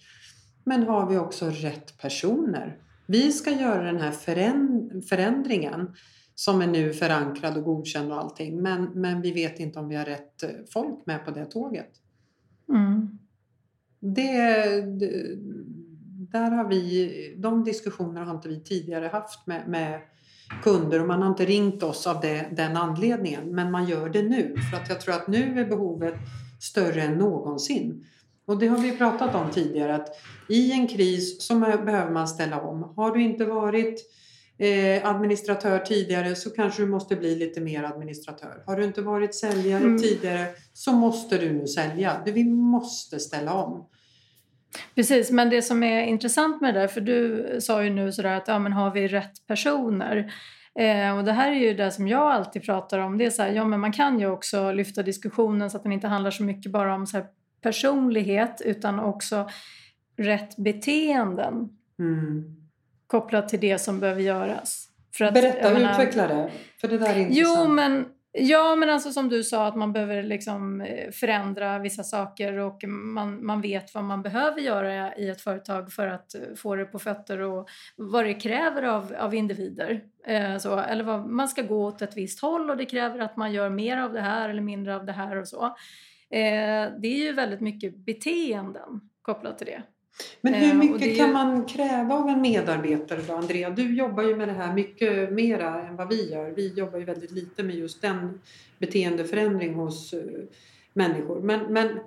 Men 0.63 0.83
har 0.83 1.09
vi 1.09 1.17
också 1.17 1.49
rätt 1.49 1.97
personer? 1.97 2.77
Vi 3.07 3.31
ska 3.31 3.51
göra 3.51 3.83
den 3.83 4.01
här 4.01 4.11
föränd- 4.11 5.01
förändringen 5.01 5.95
som 6.35 6.61
är 6.61 6.67
nu 6.67 6.93
förankrad 6.93 7.57
och 7.57 7.63
godkänd 7.63 8.11
och 8.11 8.17
allting. 8.17 8.61
Men, 8.61 8.83
men 8.83 9.21
vi 9.21 9.31
vet 9.31 9.59
inte 9.59 9.79
om 9.79 9.89
vi 9.89 9.95
har 9.95 10.05
rätt 10.05 10.43
eh, 10.43 10.49
folk 10.73 11.05
med 11.05 11.25
på 11.25 11.31
det 11.31 11.45
tåget. 11.45 11.89
Mm. 12.69 13.19
Det, 13.99 14.81
det, 14.81 15.35
där 16.31 16.51
har 16.51 16.69
vi, 16.69 17.35
de 17.37 17.63
diskussionerna 17.63 18.25
har 18.25 18.35
inte 18.35 18.49
vi 18.49 18.63
tidigare 18.63 19.07
haft 19.07 19.47
med, 19.47 19.67
med 19.67 20.01
kunder 20.63 21.01
och 21.01 21.07
man 21.07 21.21
har 21.21 21.29
inte 21.29 21.45
ringt 21.45 21.83
oss 21.83 22.07
av 22.07 22.21
det, 22.21 22.49
den 22.51 22.77
anledningen. 22.77 23.55
Men 23.55 23.71
man 23.71 23.85
gör 23.85 24.09
det 24.09 24.23
nu 24.23 24.55
för 24.71 24.77
att 24.77 24.89
jag 24.89 25.01
tror 25.01 25.15
att 25.15 25.27
nu 25.27 25.59
är 25.59 25.65
behovet 25.65 26.15
större 26.61 27.01
än 27.01 27.17
någonsin. 27.17 28.05
Och 28.49 28.59
det 28.59 28.67
har 28.67 28.77
vi 28.77 28.97
pratat 28.97 29.35
om 29.35 29.51
tidigare 29.51 29.95
att 29.95 30.09
i 30.47 30.71
en 30.71 30.87
kris 30.87 31.41
så 31.41 31.55
behöver 31.55 32.09
man 32.09 32.27
ställa 32.27 32.61
om. 32.61 32.93
Har 32.95 33.11
du 33.11 33.21
inte 33.21 33.45
varit 33.45 34.05
eh, 34.57 35.09
administratör 35.09 35.79
tidigare 35.79 36.35
så 36.35 36.49
kanske 36.49 36.81
du 36.81 36.87
måste 36.87 37.15
bli 37.15 37.35
lite 37.35 37.61
mer 37.61 37.83
administratör. 37.83 38.63
Har 38.65 38.75
du 38.75 38.83
inte 38.83 39.01
varit 39.01 39.35
säljare 39.35 39.83
Mm. 39.83 39.97
tidigare 40.01 40.45
så 40.73 40.91
måste 40.91 41.37
du 41.37 41.53
nu 41.53 41.67
sälja. 41.67 42.21
Vi 42.25 42.43
måste 42.43 43.19
ställa 43.19 43.53
om. 43.53 43.87
Precis, 44.95 45.31
men 45.31 45.49
det 45.49 45.61
som 45.61 45.83
är 45.83 46.03
intressant 46.03 46.61
med 46.61 46.73
det 46.73 46.79
där, 46.79 46.87
för 46.87 47.01
du 47.01 47.47
sa 47.61 47.83
ju 47.83 47.89
nu 47.89 48.11
sådär 48.11 48.33
att 48.37 48.47
ja, 48.47 48.59
men 48.59 48.73
har 48.73 48.91
vi 48.91 49.07
rätt 49.07 49.47
personer? 49.47 50.33
Eh, 50.79 51.17
och 51.17 51.23
det 51.23 51.31
här 51.31 51.51
är 51.51 51.59
ju 51.59 51.73
det 51.73 51.91
som 51.91 52.07
jag 52.07 52.31
alltid 52.31 52.63
pratar 52.63 52.99
om. 52.99 53.17
Det 53.17 53.25
är 53.25 53.29
så 53.29 53.41
här, 53.41 53.49
ja 53.49 53.65
men 53.65 53.79
man 53.79 53.91
kan 53.91 54.19
ju 54.19 54.27
också 54.27 54.71
lyfta 54.71 55.03
diskussionen 55.03 55.69
så 55.69 55.77
att 55.77 55.83
den 55.83 55.91
inte 55.91 56.07
handlar 56.07 56.31
så 56.31 56.43
mycket 56.43 56.71
bara 56.71 56.95
om 56.95 57.07
så 57.07 57.17
här 57.17 57.25
personlighet 57.61 58.61
utan 58.65 58.99
också 58.99 59.49
rätt 60.17 60.57
beteenden 60.57 61.69
Mm. 61.99 62.43
kopplat 63.07 63.49
till 63.49 63.59
det 63.59 63.77
som 63.77 63.99
behöver 63.99 64.21
göras. 64.21 64.85
För 65.17 65.25
att, 65.25 65.33
Berätta, 65.33 65.73
menar- 65.73 65.91
utveckla 65.91 66.27
det. 66.27 66.51
För 66.81 66.87
det 66.87 66.97
där 66.97 67.09
är 67.13 67.17
Jo, 67.19 67.25
intressant. 67.27 67.69
men 67.73 68.05
Ja, 68.31 68.75
men 68.75 68.89
alltså 68.89 69.11
som 69.11 69.29
du 69.29 69.43
sa 69.43 69.67
att 69.67 69.75
man 69.75 69.93
behöver 69.93 70.23
liksom 70.23 70.81
eh, 70.81 71.11
förändra 71.11 71.79
vissa 71.79 72.03
saker 72.03 72.57
och 72.57 72.83
man, 72.87 73.45
man 73.45 73.61
vet 73.61 73.93
vad 73.95 74.03
man 74.03 74.21
behöver 74.21 74.61
göra 74.61 75.15
i 75.15 75.29
ett 75.29 75.41
företag 75.41 75.91
för 75.93 76.07
att 76.07 76.35
eh, 76.35 76.41
få 76.57 76.75
det 76.75 76.85
på 76.85 76.99
fötter 76.99 77.39
och 77.39 77.69
vad 77.97 78.25
det 78.25 78.33
kräver 78.33 78.83
av, 78.83 79.15
av 79.19 79.35
individer. 79.35 80.01
Eh, 80.27 80.57
så, 80.57 80.79
eller 80.79 81.03
vad, 81.03 81.25
man 81.29 81.47
ska 81.47 81.61
gå 81.61 81.85
åt 81.85 82.01
ett 82.01 82.17
visst 82.17 82.41
håll 82.41 82.69
och 82.69 82.77
det 82.77 82.85
kräver 82.85 83.19
att 83.19 83.37
man 83.37 83.51
gör 83.53 83.69
mer 83.69 83.97
av 83.97 84.13
det 84.13 84.21
här 84.21 84.49
eller 84.49 84.61
mindre 84.61 84.95
av 84.95 85.05
det 85.05 85.11
här 85.13 85.35
och 85.35 85.47
så. 85.47 85.75
Eh, 86.29 86.91
det 86.99 87.07
är 87.07 87.17
ju 87.25 87.33
väldigt 87.33 87.61
mycket 87.61 87.95
beteenden 87.95 89.01
kopplat 89.21 89.57
till 89.57 89.67
det. 89.67 89.83
Men 90.41 90.53
hur 90.53 90.69
Eh, 90.71 90.75
mycket 90.77 91.01
är 91.07 91.15
kan 91.17 91.27
ju- 91.27 91.33
man 91.33 91.65
kräva 91.65 92.15
av 92.15 92.29
en 92.29 92.41
medarbetare 92.41 93.21
då, 93.27 93.33
Andrea? 93.33 93.69
Du 93.69 93.95
jobbar 93.95 94.23
ju 94.23 94.35
med 94.35 94.47
det 94.47 94.53
här 94.53 94.73
mycket 94.73 95.31
mera 95.33 95.87
än 95.87 95.95
vad 95.95 96.09
vi 96.09 96.31
gör. 96.31 96.51
Vi 96.51 96.73
jobbar 96.73 96.99
ju 96.99 97.05
väldigt 97.05 97.31
lite 97.31 97.63
med 97.63 97.75
just 97.75 98.01
den 98.01 98.39
beteendeförändring 98.79 99.73
hos 99.73 100.13
eh, 100.13 100.19
människor. 100.93 101.41
Men, 101.41 101.73
men 101.73 101.99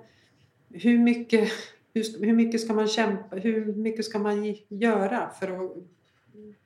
hur, 0.69 0.97
mycket, 0.99 1.49
hur, 1.93 2.25
hur 2.25 2.33
mycket 2.33 2.61
ska 2.61 2.73
man 2.73 2.87
kämpa? 2.87 3.35
Hur 3.35 3.65
mycket 3.73 4.05
ska 4.05 4.19
man 4.19 4.55
göra 4.67 5.29
för 5.39 5.47
att 5.65 5.71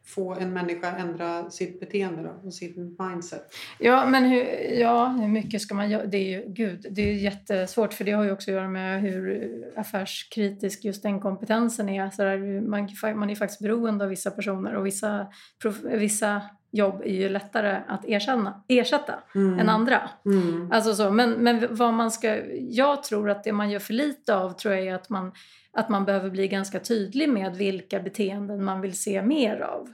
få 0.05 0.33
en 0.33 0.53
människa 0.53 0.91
att 0.91 0.99
ändra 0.99 1.49
sitt 1.49 1.79
beteende 1.79 2.23
då, 2.23 2.47
och 2.47 2.53
sitt 2.53 2.77
mindset? 2.77 3.55
Ja, 3.79 4.05
men 4.05 4.23
hur, 4.23 4.43
ja, 4.79 5.07
hur 5.07 5.27
mycket 5.27 5.61
ska 5.61 5.75
man 5.75 5.89
göra? 5.89 6.05
Det 6.05 6.17
är 6.17 6.29
ju, 6.29 6.43
gud, 6.47 6.85
det 6.91 7.01
är 7.01 7.13
jättesvårt 7.13 7.93
för 7.93 8.03
det 8.03 8.11
har 8.11 8.23
ju 8.23 8.31
också 8.31 8.51
att 8.51 8.55
göra 8.55 8.67
med 8.67 9.01
hur 9.01 9.51
affärskritisk 9.75 10.83
just 10.83 11.03
den 11.03 11.19
kompetensen 11.19 11.89
är. 11.89 12.09
Så 12.09 12.23
där, 12.23 12.61
man, 12.61 13.17
man 13.19 13.29
är 13.29 13.35
faktiskt 13.35 13.61
beroende 13.61 14.03
av 14.03 14.09
vissa 14.09 14.31
personer 14.31 14.75
och 14.75 14.85
vissa, 14.85 15.27
prof, 15.61 15.75
vissa 15.83 16.41
jobb 16.71 17.01
är 17.01 17.13
ju 17.13 17.29
lättare 17.29 17.81
att 17.87 18.05
erkänna, 18.05 18.63
ersätta 18.67 19.13
Mm. 19.35 19.59
än 19.59 19.69
andra. 19.69 20.09
Mm. 20.25 20.71
Alltså 20.71 20.95
så, 20.95 21.11
men, 21.11 21.31
men 21.31 21.67
vad 21.75 21.93
man 21.93 22.11
ska, 22.11 22.37
jag 22.59 23.03
tror 23.03 23.29
att 23.29 23.43
det 23.43 23.51
man 23.53 23.69
gör 23.69 23.79
för 23.79 23.93
lite 23.93 24.35
av 24.35 24.49
tror 24.51 24.73
jag 24.73 24.87
är 24.87 24.95
att 24.95 25.09
man, 25.09 25.31
att 25.73 25.89
man 25.89 26.05
behöver 26.05 26.29
bli 26.29 26.47
ganska 26.47 26.79
tydlig 26.79 27.29
med 27.29 27.55
vilka 27.55 27.99
beteenden 27.99 28.63
man 28.63 28.81
vill 28.81 28.97
se 28.97 29.21
mer 29.21 29.59
av. 29.59 29.93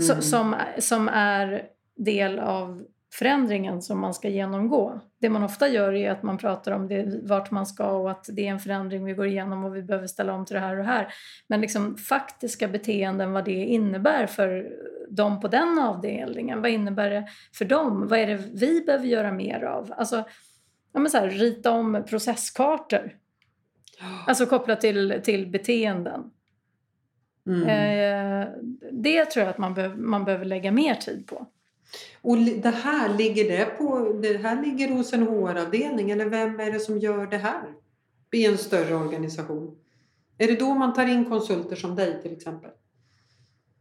Så, 0.00 0.12
Mm. 0.12 0.22
som, 0.22 0.54
som 0.78 1.08
är 1.08 1.62
del 1.96 2.38
av 2.38 2.84
förändringen 3.18 3.82
som 3.82 4.00
man 4.00 4.14
ska 4.14 4.28
genomgå. 4.28 5.00
Det 5.20 5.28
man 5.28 5.42
ofta 5.42 5.68
gör 5.68 5.92
är 5.92 6.10
att 6.10 6.22
man 6.22 6.38
pratar 6.38 6.72
om 6.72 6.88
det, 6.88 7.20
vart 7.22 7.50
man 7.50 7.66
ska 7.66 7.90
och 7.90 8.10
att 8.10 8.28
det 8.32 8.46
är 8.46 8.50
en 8.50 8.60
förändring 8.60 9.04
vi 9.04 9.12
går 9.12 9.26
igenom 9.26 9.64
och 9.64 9.76
vi 9.76 9.82
behöver 9.82 10.06
ställa 10.06 10.32
om 10.32 10.44
till 10.44 10.54
det 10.54 10.60
här 10.60 10.70
och 10.70 10.76
det 10.76 10.90
här. 10.90 11.14
Men 11.46 11.60
liksom 11.60 11.96
faktiska 11.96 12.68
beteenden, 12.68 13.32
vad 13.32 13.44
det 13.44 13.64
innebär 13.64 14.26
för 14.26 14.70
dem 15.08 15.40
på 15.40 15.48
den 15.48 15.78
avdelningen. 15.78 16.62
Vad 16.62 16.70
innebär 16.70 17.10
det 17.10 17.28
för 17.52 17.64
dem? 17.64 18.08
Vad 18.08 18.18
är 18.18 18.26
det 18.26 18.42
vi 18.52 18.80
behöver 18.86 19.06
göra 19.06 19.32
mer 19.32 19.62
av? 19.62 19.94
Alltså, 19.96 20.24
ja, 20.92 21.08
så 21.08 21.18
här, 21.18 21.28
rita 21.28 21.70
om 21.70 22.04
processkartor. 22.08 23.16
Alltså 24.26 24.46
kopplat 24.46 24.80
till, 24.80 25.20
till 25.24 25.46
beteenden. 25.46 26.30
Mm. 27.46 27.68
Eh, 27.68 28.48
det 28.92 29.24
tror 29.24 29.44
jag 29.44 29.50
att 29.50 29.58
man, 29.58 29.74
behöver 29.74 29.96
man 29.96 30.24
behöver 30.24 30.44
lägga 30.44 30.72
mer 30.72 30.94
tid 30.94 31.26
på. 31.26 31.46
Och 32.22 32.38
det 32.38 32.70
här, 32.70 33.14
ligger 33.18 33.48
det 33.48 33.64
på, 33.64 34.12
det 34.22 34.36
här 34.36 34.62
ligger 34.62 34.88
hos 34.88 35.12
en 35.12 35.26
HR-avdelning 35.26 36.10
eller 36.10 36.26
vem 36.26 36.60
är 36.60 36.70
det 36.70 36.80
som 36.80 36.98
gör 36.98 37.26
det 37.26 37.36
här 37.36 37.74
i 38.32 38.46
en 38.46 38.58
större 38.58 38.94
organisation? 38.94 39.78
Är 40.38 40.46
det 40.46 40.56
då 40.56 40.74
man 40.74 40.92
tar 40.92 41.06
in 41.06 41.24
konsulter 41.24 41.76
som 41.76 41.96
dig 41.96 42.22
till 42.22 42.32
exempel? 42.32 42.70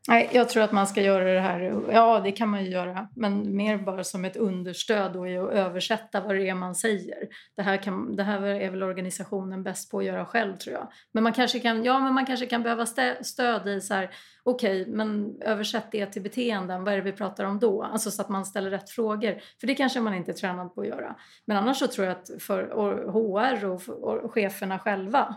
Nej, 0.07 0.29
jag 0.31 0.49
tror 0.49 0.63
att 0.63 0.71
man 0.71 0.87
ska 0.87 1.01
göra 1.01 1.33
det 1.33 1.39
här. 1.39 1.83
Ja, 1.91 2.19
det 2.19 2.31
kan 2.31 2.49
man 2.49 2.63
ju 2.65 2.71
göra, 2.71 3.07
men 3.15 3.55
mer 3.55 3.77
bara 3.77 4.03
som 4.03 4.25
ett 4.25 4.35
understöd 4.35 5.15
och 5.15 5.29
i 5.29 5.37
att 5.37 5.49
översätta 5.49 6.21
vad 6.21 6.35
det 6.35 6.49
är 6.49 6.55
man 6.55 6.75
säger. 6.75 7.27
Det 7.55 7.61
här, 7.61 7.77
kan, 7.77 8.15
det 8.15 8.23
här 8.23 8.41
är 8.41 8.69
väl 8.69 8.83
organisationen 8.83 9.63
bäst 9.63 9.91
på 9.91 9.99
att 9.99 10.05
göra 10.05 10.25
själv 10.25 10.57
tror 10.57 10.75
jag. 10.75 10.87
Men 11.11 11.23
man 11.23 11.33
kanske 11.33 11.59
kan, 11.59 11.83
ja, 11.83 11.99
men 11.99 12.13
man 12.13 12.25
kanske 12.25 12.45
kan 12.45 12.63
behöva 12.63 12.85
stöd 13.21 13.67
i 13.67 13.81
så 13.81 13.93
här, 13.93 14.09
okej, 14.43 14.85
men 14.87 15.41
översätt 15.41 15.91
det 15.91 16.05
till 16.05 16.21
beteenden. 16.21 16.83
Vad 16.83 16.93
är 16.93 16.97
det 16.97 17.03
vi 17.03 17.11
pratar 17.11 17.43
om 17.43 17.59
då? 17.59 17.83
Alltså 17.83 18.11
så 18.11 18.21
att 18.21 18.29
man 18.29 18.45
ställer 18.45 18.69
rätt 18.69 18.89
frågor. 18.89 19.41
För 19.59 19.67
det 19.67 19.75
kanske 19.75 19.99
man 19.99 20.13
inte 20.13 20.31
är 20.31 20.33
tränad 20.33 20.75
på 20.75 20.81
att 20.81 20.87
göra. 20.87 21.15
Men 21.45 21.57
annars 21.57 21.77
så 21.77 21.87
tror 21.87 22.07
jag 22.07 22.17
att 22.17 22.29
för 22.43 22.63
HR 23.11 23.65
och, 23.65 23.89
och 24.23 24.33
cheferna 24.33 24.79
själva 24.79 25.35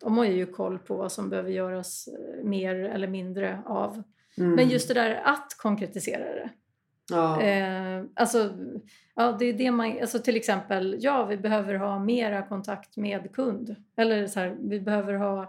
de 0.00 0.18
har 0.18 0.24
ju 0.24 0.46
koll 0.46 0.78
på 0.78 0.96
vad 0.96 1.12
som 1.12 1.30
behöver 1.30 1.50
göras 1.50 2.08
eh, 2.08 2.44
mer 2.44 2.74
eller 2.74 3.08
mindre 3.08 3.62
av. 3.66 4.02
Mm. 4.38 4.54
Men 4.54 4.68
just 4.68 4.88
det 4.88 4.94
där 4.94 5.22
att 5.24 5.54
konkretisera 5.58 6.24
det. 6.24 6.50
Ja. 7.10 7.42
Eh, 7.42 8.04
alltså, 8.14 8.50
ja, 9.14 9.36
det 9.38 9.44
är 9.44 9.52
det 9.52 9.70
man, 9.70 9.98
alltså 10.00 10.18
till 10.18 10.36
exempel, 10.36 10.96
ja 11.00 11.26
vi 11.26 11.36
behöver 11.36 11.74
ha 11.74 11.98
mera 11.98 12.42
kontakt 12.42 12.96
med 12.96 13.32
kund. 13.32 13.76
Eller 13.96 14.26
så 14.26 14.40
här, 14.40 14.56
vi 14.60 14.80
behöver 14.80 15.14
ha 15.14 15.42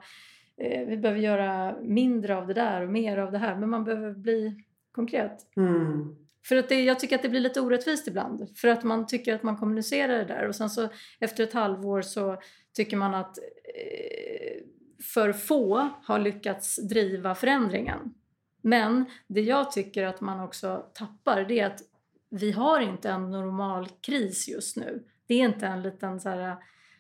eh, 0.58 0.88
vi 0.88 0.98
behöver 0.98 1.22
göra 1.22 1.76
mindre 1.82 2.38
av 2.38 2.48
det 2.48 2.54
där 2.54 2.82
och 2.82 2.90
mer 2.90 3.18
av 3.18 3.32
det 3.32 3.38
här. 3.38 3.56
Men 3.56 3.70
man 3.70 3.84
behöver 3.84 4.14
bli 4.14 4.64
konkret. 4.92 5.56
Mm. 5.58 6.16
För 6.48 6.56
att 6.56 6.70
det, 6.70 6.84
jag 6.84 7.00
tycker 7.00 7.16
att 7.16 7.22
det 7.22 7.30
blir 7.30 7.40
lite 7.40 7.62
orättvist 7.62 8.08
ibland. 8.08 8.50
För 8.56 8.68
att 8.68 8.84
man 8.84 9.08
tycker 9.08 9.36
att 9.36 9.44
man 9.44 9.58
kommunicerar 9.58 10.18
det 10.18 10.26
där 10.26 10.48
och 10.48 10.56
sen 10.56 10.70
så 10.70 10.90
efter 11.20 11.44
ett 11.44 11.54
halvår 11.54 12.02
så 12.02 12.38
tycker 12.76 12.98
man 12.98 13.14
att 13.14 13.38
eh, 13.38 14.64
för 15.04 15.34
få 15.34 15.90
har 16.04 16.20
lyckats 16.20 16.76
driva 16.76 17.36
förändringen. 17.36 18.14
Men 18.62 19.06
det 19.28 19.42
jag 19.42 19.72
tycker 19.72 20.04
att 20.04 20.22
man 20.22 20.40
också 20.40 20.86
tappar 20.94 21.46
det 21.46 21.60
är 21.60 21.66
att 21.66 21.82
vi 22.30 22.52
har 22.52 22.80
inte 22.80 23.10
en 23.10 23.32
normal 23.32 23.90
kris 24.02 24.48
just 24.48 24.78
nu. 24.78 25.04
Det 25.28 25.34
är 25.34 25.46
inte 25.46 25.68
en 25.68 25.82
liten 25.82 26.20
så 26.20 26.30
här 26.30 26.56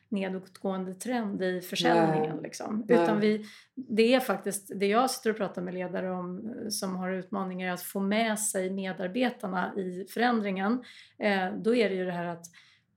nedåtgående 0.09 0.93
trend 0.93 1.41
i 1.41 1.61
försäljningen. 1.61 2.37
Liksom. 2.37 2.85
Utan 2.89 3.19
vi, 3.19 3.45
det 3.75 4.13
är 4.13 4.19
faktiskt 4.19 4.71
det 4.75 4.87
jag 4.87 5.11
sitter 5.11 5.29
och 5.29 5.37
pratar 5.37 5.61
med 5.61 5.73
ledare 5.73 6.11
om 6.11 6.53
som 6.69 6.95
har 6.95 7.11
utmaningar 7.11 7.73
att 7.73 7.81
få 7.81 7.99
med 7.99 8.39
sig 8.39 8.69
medarbetarna 8.69 9.75
i 9.75 10.05
förändringen. 10.09 10.83
Eh, 11.17 11.53
då 11.57 11.75
är 11.75 11.89
det 11.89 11.95
ju 11.95 12.05
det 12.05 12.11
här 12.11 12.25
att 12.25 12.45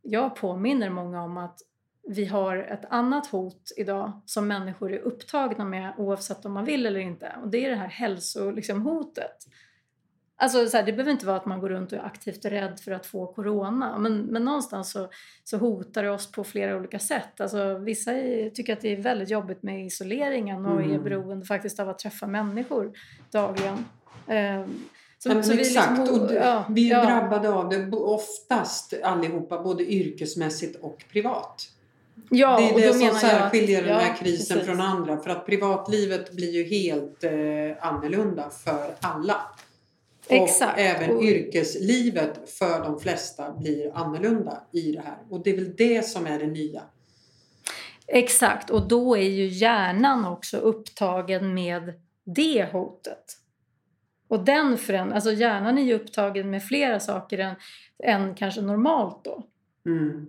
jag 0.02 0.36
påminner 0.36 0.90
många 0.90 1.22
om 1.22 1.36
att 1.36 1.58
vi 2.08 2.24
har 2.24 2.56
ett 2.56 2.84
annat 2.90 3.26
hot 3.26 3.72
idag 3.76 4.20
som 4.26 4.48
människor 4.48 4.92
är 4.92 4.98
upptagna 4.98 5.64
med 5.64 5.92
oavsett 5.98 6.44
om 6.44 6.52
man 6.52 6.64
vill 6.64 6.86
eller 6.86 7.00
inte. 7.00 7.32
Och 7.42 7.48
det 7.48 7.64
är 7.64 7.70
det 7.70 7.76
här 7.76 7.88
hälsohotet. 7.88 8.56
Liksom. 8.56 9.52
Alltså, 10.40 10.66
så 10.66 10.76
här, 10.76 10.84
det 10.84 10.92
behöver 10.92 11.10
inte 11.12 11.26
vara 11.26 11.36
att 11.36 11.46
man 11.46 11.60
går 11.60 11.68
runt 11.68 11.92
och 11.92 11.98
är 11.98 12.02
aktivt 12.02 12.44
rädd 12.44 12.80
för 12.80 12.92
att 12.92 13.06
få 13.06 13.26
corona. 13.26 13.98
Men, 13.98 14.22
men 14.22 14.44
någonstans 14.44 14.90
så, 14.90 15.08
så 15.44 15.56
hotar 15.56 16.02
det 16.02 16.10
oss 16.10 16.32
på 16.32 16.44
flera 16.44 16.76
olika 16.76 16.98
sätt. 16.98 17.40
Alltså, 17.40 17.78
vissa 17.78 18.12
är, 18.12 18.50
tycker 18.50 18.72
att 18.72 18.80
det 18.80 18.92
är 18.92 19.02
väldigt 19.02 19.30
jobbigt 19.30 19.62
med 19.62 19.86
isoleringen 19.86 20.66
och 20.66 20.80
är 20.80 20.84
Mm. 20.84 21.02
beroende 21.04 21.46
faktiskt 21.46 21.80
av 21.80 21.88
att 21.88 21.98
träffa 21.98 22.26
människor 22.26 22.92
dagligen. 23.30 23.84
Ehm, 24.26 24.80
så- 25.18 25.28
Ja, 25.28 25.42
så 25.42 25.52
vi 25.52 25.60
exakt, 25.60 25.98
liksom- 25.98 26.20
och 26.20 26.32
ja, 26.34 26.64
vi 26.68 26.92
är 26.92 26.96
ja. 26.98 27.04
drabbade 27.04 27.48
av 27.48 27.68
det 27.68 27.90
oftast 27.96 28.94
allihopa, 29.02 29.62
både 29.62 29.92
yrkesmässigt 29.92 30.76
och 30.82 31.04
privat. 31.12 31.68
Ja, 32.30 32.56
det 32.60 32.68
är 32.68 32.74
och 32.74 32.80
det 32.80 32.88
som 32.88 32.98
menar 32.98 33.06
jag 33.08 33.14
att- 33.14 33.20
särskiljer 33.20 33.82
den 33.84 33.94
här 34.00 34.16
krisen 34.16 34.56
precis. 34.58 34.66
från 34.72 34.80
andra. 34.80 35.16
För 35.16 35.30
att 35.30 35.46
privatlivet 35.46 36.32
blir 36.32 36.50
ju 36.52 36.64
helt 36.64 37.24
eh, 37.24 37.86
annorlunda 37.86 38.50
för 38.50 38.94
alla. 39.00 39.36
Och 40.26 40.32
Exakt. 40.34 40.78
även 40.78 41.16
Och- 41.16 41.22
yrkeslivet 41.24 42.50
för 42.58 42.84
de 42.84 43.00
flesta 43.00 43.52
blir 43.52 43.96
annorlunda 43.96 44.62
i 44.72 44.92
det 44.92 45.00
här. 45.00 45.18
Och 45.30 45.42
det 45.44 45.50
är 45.50 45.54
väl 45.56 45.76
det 45.76 46.02
som 46.06 46.26
är 46.26 46.38
det 46.38 46.46
nya. 46.46 46.82
Exakt, 48.06 48.70
och 48.70 48.88
då 48.88 49.16
är 49.16 49.28
ju 49.30 49.46
hjärnan 49.46 50.24
också 50.24 50.56
upptagen 50.56 51.54
med 51.54 51.92
det 52.24 52.68
hotet. 52.72 53.24
Och 54.28 54.44
den 54.44 54.78
föränd- 54.78 55.12
alltså 55.14 55.32
hjärnan 55.32 55.78
är 55.78 55.82
ju 55.82 55.94
upptagen 55.94 56.50
med 56.50 56.62
flera 56.64 57.00
saker 57.00 57.38
än, 57.38 57.54
än 58.04 58.34
kanske 58.34 58.60
normalt 58.60 59.24
då. 59.24 59.42
Mm. 59.86 60.26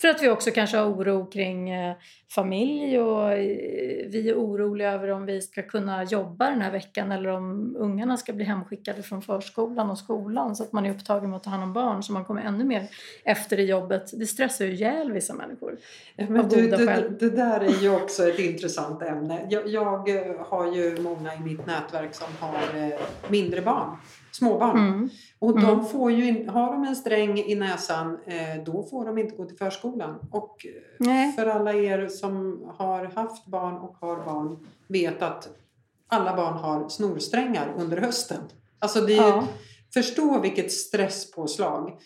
För 0.00 0.08
att 0.08 0.22
vi 0.22 0.28
också 0.28 0.50
kanske 0.50 0.76
har 0.76 0.86
oro 0.86 1.26
kring 1.26 1.70
eh, 1.70 1.96
familj 2.30 2.98
och 2.98 3.32
eh, 3.32 3.38
vi 4.08 4.30
är 4.30 4.34
oroliga 4.34 4.92
över 4.92 5.08
om 5.08 5.26
vi 5.26 5.40
ska 5.40 5.62
kunna 5.62 6.04
jobba 6.04 6.50
den 6.50 6.60
här 6.60 6.70
veckan 6.70 7.12
eller 7.12 7.28
om 7.28 7.76
ungarna 7.78 8.16
ska 8.16 8.32
bli 8.32 8.44
hemskickade 8.44 9.02
från 9.02 9.22
förskolan 9.22 9.90
och 9.90 9.98
skolan 9.98 10.56
så 10.56 10.62
att 10.62 10.72
man 10.72 10.86
är 10.86 10.90
upptagen 10.90 11.30
med 11.30 11.36
att 11.36 11.42
ta 11.42 11.50
hand 11.50 11.62
om 11.62 11.72
barn 11.72 12.02
så 12.02 12.12
man 12.12 12.24
kommer 12.24 12.42
ännu 12.42 12.64
mer 12.64 12.88
efter 13.24 13.60
i 13.60 13.64
jobbet. 13.64 14.10
Det 14.12 14.26
stressar 14.26 14.64
ju 14.64 14.72
ihjäl 14.72 15.12
vissa 15.12 15.34
människor. 15.34 15.76
Men 16.16 16.48
du, 16.48 16.62
goda 16.62 16.76
det, 17.08 17.30
där 17.30 17.60
är 17.60 17.82
ju 17.82 17.90
också 17.90 18.28
ett 18.28 18.38
intressant 18.38 19.02
ämne. 19.02 19.46
Jag, 19.50 19.68
jag 19.68 20.08
eh, 20.08 20.46
har 20.46 20.74
ju 20.74 21.00
många 21.00 21.34
i 21.34 21.40
mitt 21.40 21.66
nätverk 21.66 22.14
som 22.14 22.28
har 22.40 22.92
mindre 23.30 23.60
barn, 23.60 23.96
småbarn. 24.32 24.78
Mm. 24.78 25.08
Och 25.38 25.60
de 25.60 25.72
Mm. 25.72 25.84
får 25.84 26.12
ju 26.12 26.48
har 26.48 26.72
de 26.72 26.84
en 26.84 26.96
sträng 26.96 27.38
i 27.38 27.54
näsan, 27.54 28.18
eh, 28.26 28.62
då 28.66 28.82
får 28.82 29.04
de 29.06 29.18
inte 29.18 29.36
gå 29.36 29.44
till 29.44 29.56
förskolan. 29.56 30.18
Och 30.30 30.66
eh, 30.66 30.72
Nej. 31.06 31.32
för 31.32 31.46
alla 31.46 31.72
er 31.74 32.08
som 32.08 32.62
har 32.78 33.04
haft 33.04 33.46
barn 33.46 33.74
och 33.76 33.96
har 34.00 34.16
barn 34.24 34.66
vet 34.88 35.22
att 35.22 35.48
alla 36.08 36.36
barn 36.36 36.54
har 36.54 36.88
snorsträngar 36.88 37.74
under 37.78 37.96
hösten. 37.96 38.40
Alltså 38.78 39.00
det 39.00 39.16
är, 39.16 39.22
Ja. 39.28 39.44
Förstå 39.94 40.40
vilket 40.40 40.72
stresspåslag. 40.72 41.98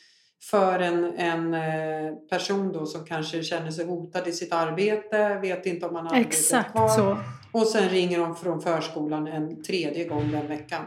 för 0.51 0.79
en, 0.79 1.05
en 1.05 1.55
eh, 1.55 2.15
person 2.31 2.73
då 2.73 2.87
som 2.87 3.05
kanske 3.05 3.43
känner 3.43 3.71
sig 3.71 3.87
hotad 3.87 4.29
i 4.29 4.33
sitt 4.33 4.53
arbete, 4.53 5.39
vet 5.43 5.67
inte 5.67 5.87
om 5.87 5.93
man 5.95 6.07
har 6.07 6.17
arbetet 6.17 6.73
kvar. 6.73 6.89
så. 6.89 7.17
Och 7.53 7.67
sen 7.67 7.89
ringer 7.89 8.19
de 8.19 8.37
från 8.37 8.61
förskolan 8.63 9.27
en 9.27 9.63
tredje 9.63 10.05
gång 10.09 10.31
den 10.31 10.49
veckan. 10.49 10.83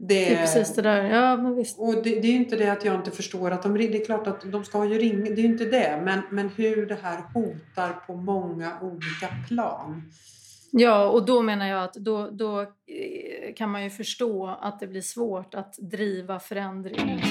Det 0.00 0.32
är 0.32 0.36
precis 0.36 0.74
det 0.74 0.82
där. 0.82 1.04
Ja, 1.04 1.36
men 1.36 1.54
visst. 1.54 1.78
Och 1.78 1.94
det, 1.94 2.20
det 2.20 2.28
är 2.28 2.36
inte 2.36 2.56
det 2.56 2.68
att 2.68 2.84
jag 2.84 2.94
inte 2.94 3.10
förstår 3.10 3.50
att 3.50 3.62
de 3.62 3.74
Det 3.74 3.96
är 3.96 4.04
klart 4.04 4.26
att 4.26 4.52
de 4.52 4.64
ska 4.64 4.84
ju 4.84 4.98
ringa, 4.98 5.30
det 5.30 5.40
är 5.40 5.44
inte 5.44 5.64
det. 5.64 6.00
Men, 6.04 6.22
men 6.30 6.48
hur 6.48 6.86
det 6.86 6.98
här 7.02 7.22
hotar 7.34 7.92
på 8.06 8.16
många 8.16 8.80
olika 8.80 9.28
plan. 9.48 10.02
Ja, 10.70 11.08
och 11.08 11.26
då 11.26 11.42
menar 11.42 11.68
jag 11.68 11.84
att 11.84 11.94
då, 11.94 12.30
då 12.30 12.60
eh, 12.60 12.66
kan 13.56 13.70
man 13.70 13.84
ju 13.84 13.90
förstå 13.90 14.58
att 14.60 14.80
det 14.80 14.86
blir 14.86 15.00
svårt 15.00 15.54
att 15.54 15.74
driva 15.78 16.40
förändring. 16.40 17.22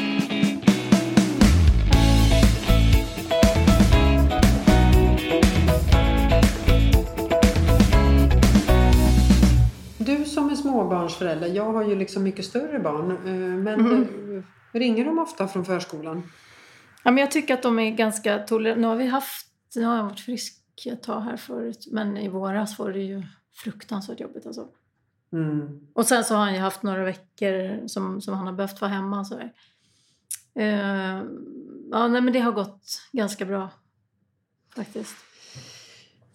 Du 10.07 10.25
som 10.25 10.49
är 10.49 10.55
småbarnsförälder, 10.55 11.47
jag 11.47 11.73
har 11.73 11.83
ju 11.83 11.95
liksom 11.95 12.23
mycket 12.23 12.45
större 12.45 12.79
barn. 12.79 13.11
eh, 13.11 13.33
Men 13.63 14.03
eh, 14.35 14.43
ringer 14.71 15.05
de 15.05 15.19
ofta 15.19 15.47
från 15.47 15.65
förskolan? 15.65 16.23
Ja, 17.03 17.11
men 17.11 17.21
jag 17.21 17.31
tycker 17.31 17.53
att 17.53 17.63
de 17.63 17.79
är 17.79 17.91
ganska 17.91 18.39
toleranta. 18.39 18.81
Nu 18.81 18.87
har 18.87 18.95
vi 18.95 19.07
haft, 19.07 19.47
nu 19.75 19.85
har 19.85 19.95
jag 19.95 20.03
varit 20.03 20.19
frisk 20.19 20.63
ett 20.85 21.03
tag 21.03 21.21
här 21.21 21.37
förut, 21.37 21.87
men 21.91 22.17
i 22.17 22.27
våras 22.27 22.79
var 22.79 22.91
det 22.91 22.99
ju 22.99 23.23
fruktansvärt 23.55 24.19
jobbigt 24.19 24.45
alltså. 24.45 24.67
Mm. 25.33 25.87
Och 25.93 26.05
sen 26.05 26.23
så 26.23 26.35
har 26.35 26.41
han 26.41 26.53
ju 26.53 26.59
haft 26.59 26.83
några 26.83 27.03
veckor 27.03 27.87
som, 27.87 28.21
som 28.21 28.33
han 28.33 28.47
har 28.47 28.53
behövt 28.53 28.81
vara 28.81 28.91
hemma. 28.91 29.25
Så 29.25 29.35
där. 29.35 29.53
Eh, 30.55 31.23
ja, 31.91 32.07
nej, 32.07 32.21
men 32.21 32.33
det 32.33 32.39
har 32.39 32.51
gått 32.51 33.01
ganska 33.11 33.45
bra 33.45 33.69
faktiskt. 34.75 35.15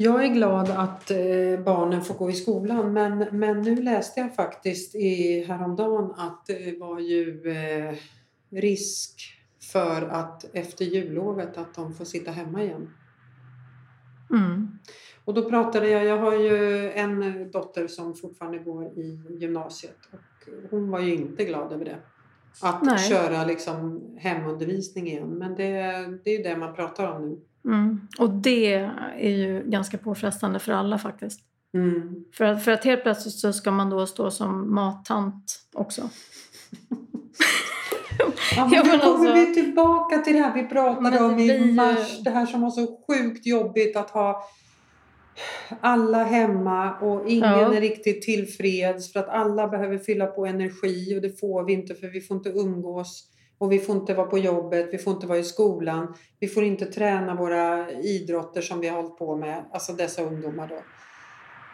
Jag 0.02 0.24
är 0.24 0.28
glad 0.28 0.70
att 0.70 1.10
eh, 1.10 1.64
barnen 1.64 2.02
får 2.02 2.14
gå 2.14 2.30
i 2.30 2.32
skolan 2.32 2.92
men, 2.92 3.18
men 3.18 3.62
nu 3.62 3.82
läste 3.82 4.20
jag 4.20 4.34
faktiskt 4.34 4.94
i, 4.94 5.44
häromdagen 5.48 6.14
att 6.16 6.46
det 6.46 6.78
var 6.80 7.00
ju 7.00 7.50
eh, 7.50 7.94
risk 8.50 9.22
för 9.72 10.02
att 10.02 10.44
efter 10.52 10.84
jullovet 10.84 11.58
att 11.58 11.74
de 11.74 11.94
får 11.94 12.04
sitta 12.04 12.30
hemma 12.30 12.62
igen. 12.62 12.90
Mm. 14.30 14.78
Och 15.24 15.34
då 15.34 15.50
pratade 15.50 15.88
jag, 15.88 16.04
jag 16.04 16.18
har 16.18 16.38
ju 16.38 16.90
en 16.90 17.50
dotter 17.50 17.86
som 17.86 18.14
fortfarande 18.14 18.58
går 18.58 18.84
i 18.84 19.20
gymnasiet 19.40 19.98
och 20.12 20.70
hon 20.70 20.90
var 20.90 21.00
ju 21.00 21.14
inte 21.14 21.44
glad 21.44 21.72
över 21.72 21.84
det. 21.84 21.98
Att 22.62 22.82
Nej. 22.82 22.98
köra 22.98 23.44
liksom 23.44 24.02
hemundervisning 24.18 25.06
igen 25.06 25.28
men 25.28 25.54
det, 25.54 25.72
det 26.24 26.30
är 26.30 26.36
ju 26.36 26.42
det 26.42 26.56
man 26.56 26.74
pratar 26.74 27.12
om 27.12 27.28
nu. 27.28 27.40
Mm. 27.64 28.08
Och 28.18 28.30
det 28.30 28.74
är 29.18 29.30
ju 29.30 29.62
ganska 29.66 29.98
påfrestande 29.98 30.58
för 30.58 30.72
alla 30.72 30.98
faktiskt. 30.98 31.40
Mm. 31.74 32.24
För 32.32 32.44
att, 32.44 32.64
för 32.64 32.72
att 32.72 32.84
helt 32.84 33.02
plötsligt 33.02 33.34
så 33.34 33.52
ska 33.52 33.70
man 33.70 33.90
då 33.90 34.06
stå 34.06 34.30
som 34.30 34.74
mattant 34.74 35.60
också. 35.74 36.10
Ja, 38.56 38.66
men 38.66 38.70
nu 38.70 38.98
kommer 38.98 39.04
alltså- 39.04 39.34
vi 39.34 39.54
tillbaka 39.54 40.18
till 40.18 40.32
det 40.32 40.38
här 40.38 40.54
vi 40.54 40.68
pratade 40.68 41.20
om 41.24 41.38
i 41.38 41.72
mars. 41.72 42.20
Det 42.24 42.30
här 42.30 42.46
som 42.46 42.60
var 42.60 42.70
så 42.70 43.04
sjukt 43.06 43.46
jobbigt 43.46 43.96
att 43.96 44.10
ha 44.10 44.44
alla 45.80 46.24
hemma 46.24 46.98
och 46.98 47.28
ingen 47.28 47.50
Ja. 47.50 47.74
är 47.74 47.80
riktigt 47.80 48.22
tillfreds 48.22 49.12
för 49.12 49.20
att 49.20 49.28
alla 49.28 49.68
behöver 49.68 49.98
fylla 49.98 50.26
på 50.26 50.46
energi 50.46 51.16
och 51.18 51.22
det 51.22 51.40
får 51.40 51.64
vi 51.64 51.72
inte 51.72 51.94
för 51.94 52.06
vi 52.08 52.20
får 52.20 52.36
inte 52.36 52.48
umgås 52.48 53.28
och 53.62 53.72
vi 53.72 53.78
får 53.78 53.96
inte 53.96 54.14
vara 54.14 54.26
på 54.26 54.38
jobbet, 54.38 54.88
vi 54.92 54.98
får 54.98 55.12
inte 55.12 55.26
vara 55.26 55.38
i 55.38 55.44
skolan, 55.44 56.14
vi 56.40 56.48
får 56.48 56.64
inte 56.64 56.86
träna 56.86 57.34
våra 57.34 57.90
idrotter 57.90 58.60
som 58.60 58.80
vi 58.80 58.88
har 58.88 58.96
hållit 59.02 59.18
på 59.18 59.36
med, 59.36 59.64
alltså 59.72 59.92
dessa 59.92 60.22
ungdomar 60.22 60.68
då. 60.68 60.82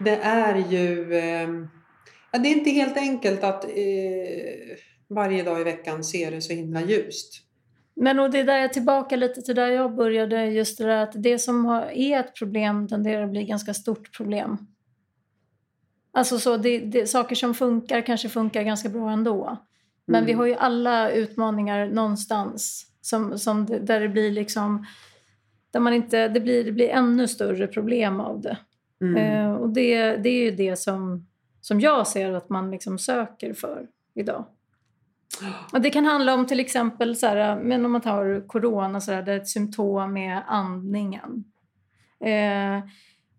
Det 0.05 0.17
är 0.17 0.57
ju 0.57 1.15
eh, 1.15 1.49
det 2.33 2.49
är 2.49 2.57
inte 2.57 2.71
helt 2.71 2.97
enkelt 2.97 3.45
att 3.45 3.65
eh, 3.65 3.71
varje 5.09 5.43
dag 5.43 5.61
i 5.61 5.65
veckan 5.65 6.05
se 6.05 6.31
det 6.31 6.41
så 6.41 6.53
himla 6.53 6.83
ljust. 6.83 7.35
Men 7.97 8.19
och 8.19 8.31
det 8.31 8.43
där 8.43 8.59
är 8.59 8.69
tillbaka 8.69 9.17
lite 9.17 9.43
till 9.43 9.55
där 9.55 9.69
jag 9.69 9.95
började. 9.95 10.47
Just 10.47 10.79
det 10.79 10.85
där 10.85 11.03
att 11.03 11.23
det 11.23 11.39
som 11.39 11.65
har, 11.65 11.83
är 11.83 12.21
ett 12.21 12.35
problem 12.35 12.89
tenderar 12.89 13.23
att 13.23 13.31
bli 13.31 13.43
ett 13.43 13.49
ganska 13.49 13.75
stort 13.75 14.17
problem. 14.17 14.59
Alltså 16.13 16.39
så 16.39 16.57
det, 16.57 16.79
det, 16.79 17.07
saker 17.07 17.35
som 17.37 17.55
funkar 17.55 18.01
kanske 18.01 18.29
funkar 18.29 18.63
ganska 18.63 18.89
bra 18.89 19.11
ändå. 19.11 19.59
Men 20.09 20.15
Mm. 20.15 20.27
vi 20.27 20.33
har 20.33 20.47
ju 20.47 20.55
alla 20.55 21.11
utmaningar 21.11 21.87
någonstans. 21.87 22.85
Som, 23.01 23.39
som 23.39 23.67
där 23.67 24.01
det 24.01 24.09
blir 24.09 24.31
liksom... 24.31 24.87
Där 25.71 25.81
man 25.81 25.93
inte, 25.93 26.29
det, 26.29 26.41
blir, 26.41 26.65
det 26.65 26.73
blir 26.73 26.89
ännu 26.89 27.29
större 27.29 27.67
problem 27.67 28.21
av 28.21 28.41
det. 28.41 28.59
Mm. 29.01 29.17
Eh, 29.17 29.53
och 29.53 29.69
det, 29.69 30.17
det 30.17 30.29
är 30.29 30.45
ju 30.45 30.51
det 30.51 30.77
som, 30.77 31.27
som 31.61 31.81
jag 31.81 32.07
ser 32.07 32.33
att 32.33 32.49
man 32.49 32.71
liksom 32.71 32.99
söker 32.99 33.53
för 33.53 33.87
idag. 34.15 34.45
Och 35.73 35.81
det 35.81 35.91
kan 35.91 36.05
handla 36.05 36.35
om 36.35 36.47
till 36.47 36.61
exempel, 36.61 37.17
så 37.17 37.27
här, 37.27 37.61
men 37.63 37.85
om 37.85 37.93
man 37.93 38.01
tar 38.01 38.49
corona, 38.49 39.01
så 39.01 39.11
där 39.11 39.29
ett 39.29 39.49
symptom 39.49 40.17
är 40.17 40.43
andningen. 40.47 41.45
Eh, 42.21 42.89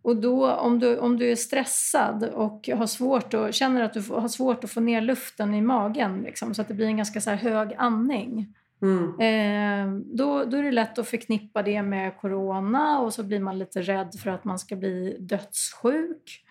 och 0.01 0.15
då 0.15 0.51
om 0.51 0.79
du, 0.79 0.97
om 0.97 1.17
du 1.17 1.31
är 1.31 1.35
stressad 1.35 2.23
och 2.23 2.69
har 2.73 2.87
svårt 2.87 3.33
att, 3.33 3.55
känner 3.55 3.81
att 3.81 3.93
du 3.93 4.01
har 4.01 4.27
svårt 4.27 4.63
att 4.63 4.71
få 4.71 4.79
ner 4.79 5.01
luften 5.01 5.53
i 5.53 5.61
magen, 5.61 6.21
liksom, 6.21 6.53
så 6.53 6.61
att 6.61 6.67
det 6.67 6.73
blir 6.73 6.85
en 6.85 6.97
ganska 6.97 7.21
så 7.21 7.29
här, 7.29 7.37
hög 7.37 7.75
andning. 7.77 8.55
Mm. 8.81 9.19
Eh, 9.19 10.01
då, 10.05 10.43
då 10.43 10.57
är 10.57 10.63
det 10.63 10.71
lätt 10.71 10.99
att 10.99 11.07
förknippa 11.07 11.63
det 11.63 11.81
med 11.81 12.17
corona 12.17 12.99
och 12.99 13.13
så 13.13 13.23
blir 13.23 13.39
man 13.39 13.59
lite 13.59 13.81
rädd 13.81 14.15
för 14.23 14.29
att 14.29 14.43
man 14.43 14.59
ska 14.59 14.75
bli 14.75 15.17
dödssjuk. 15.19 16.45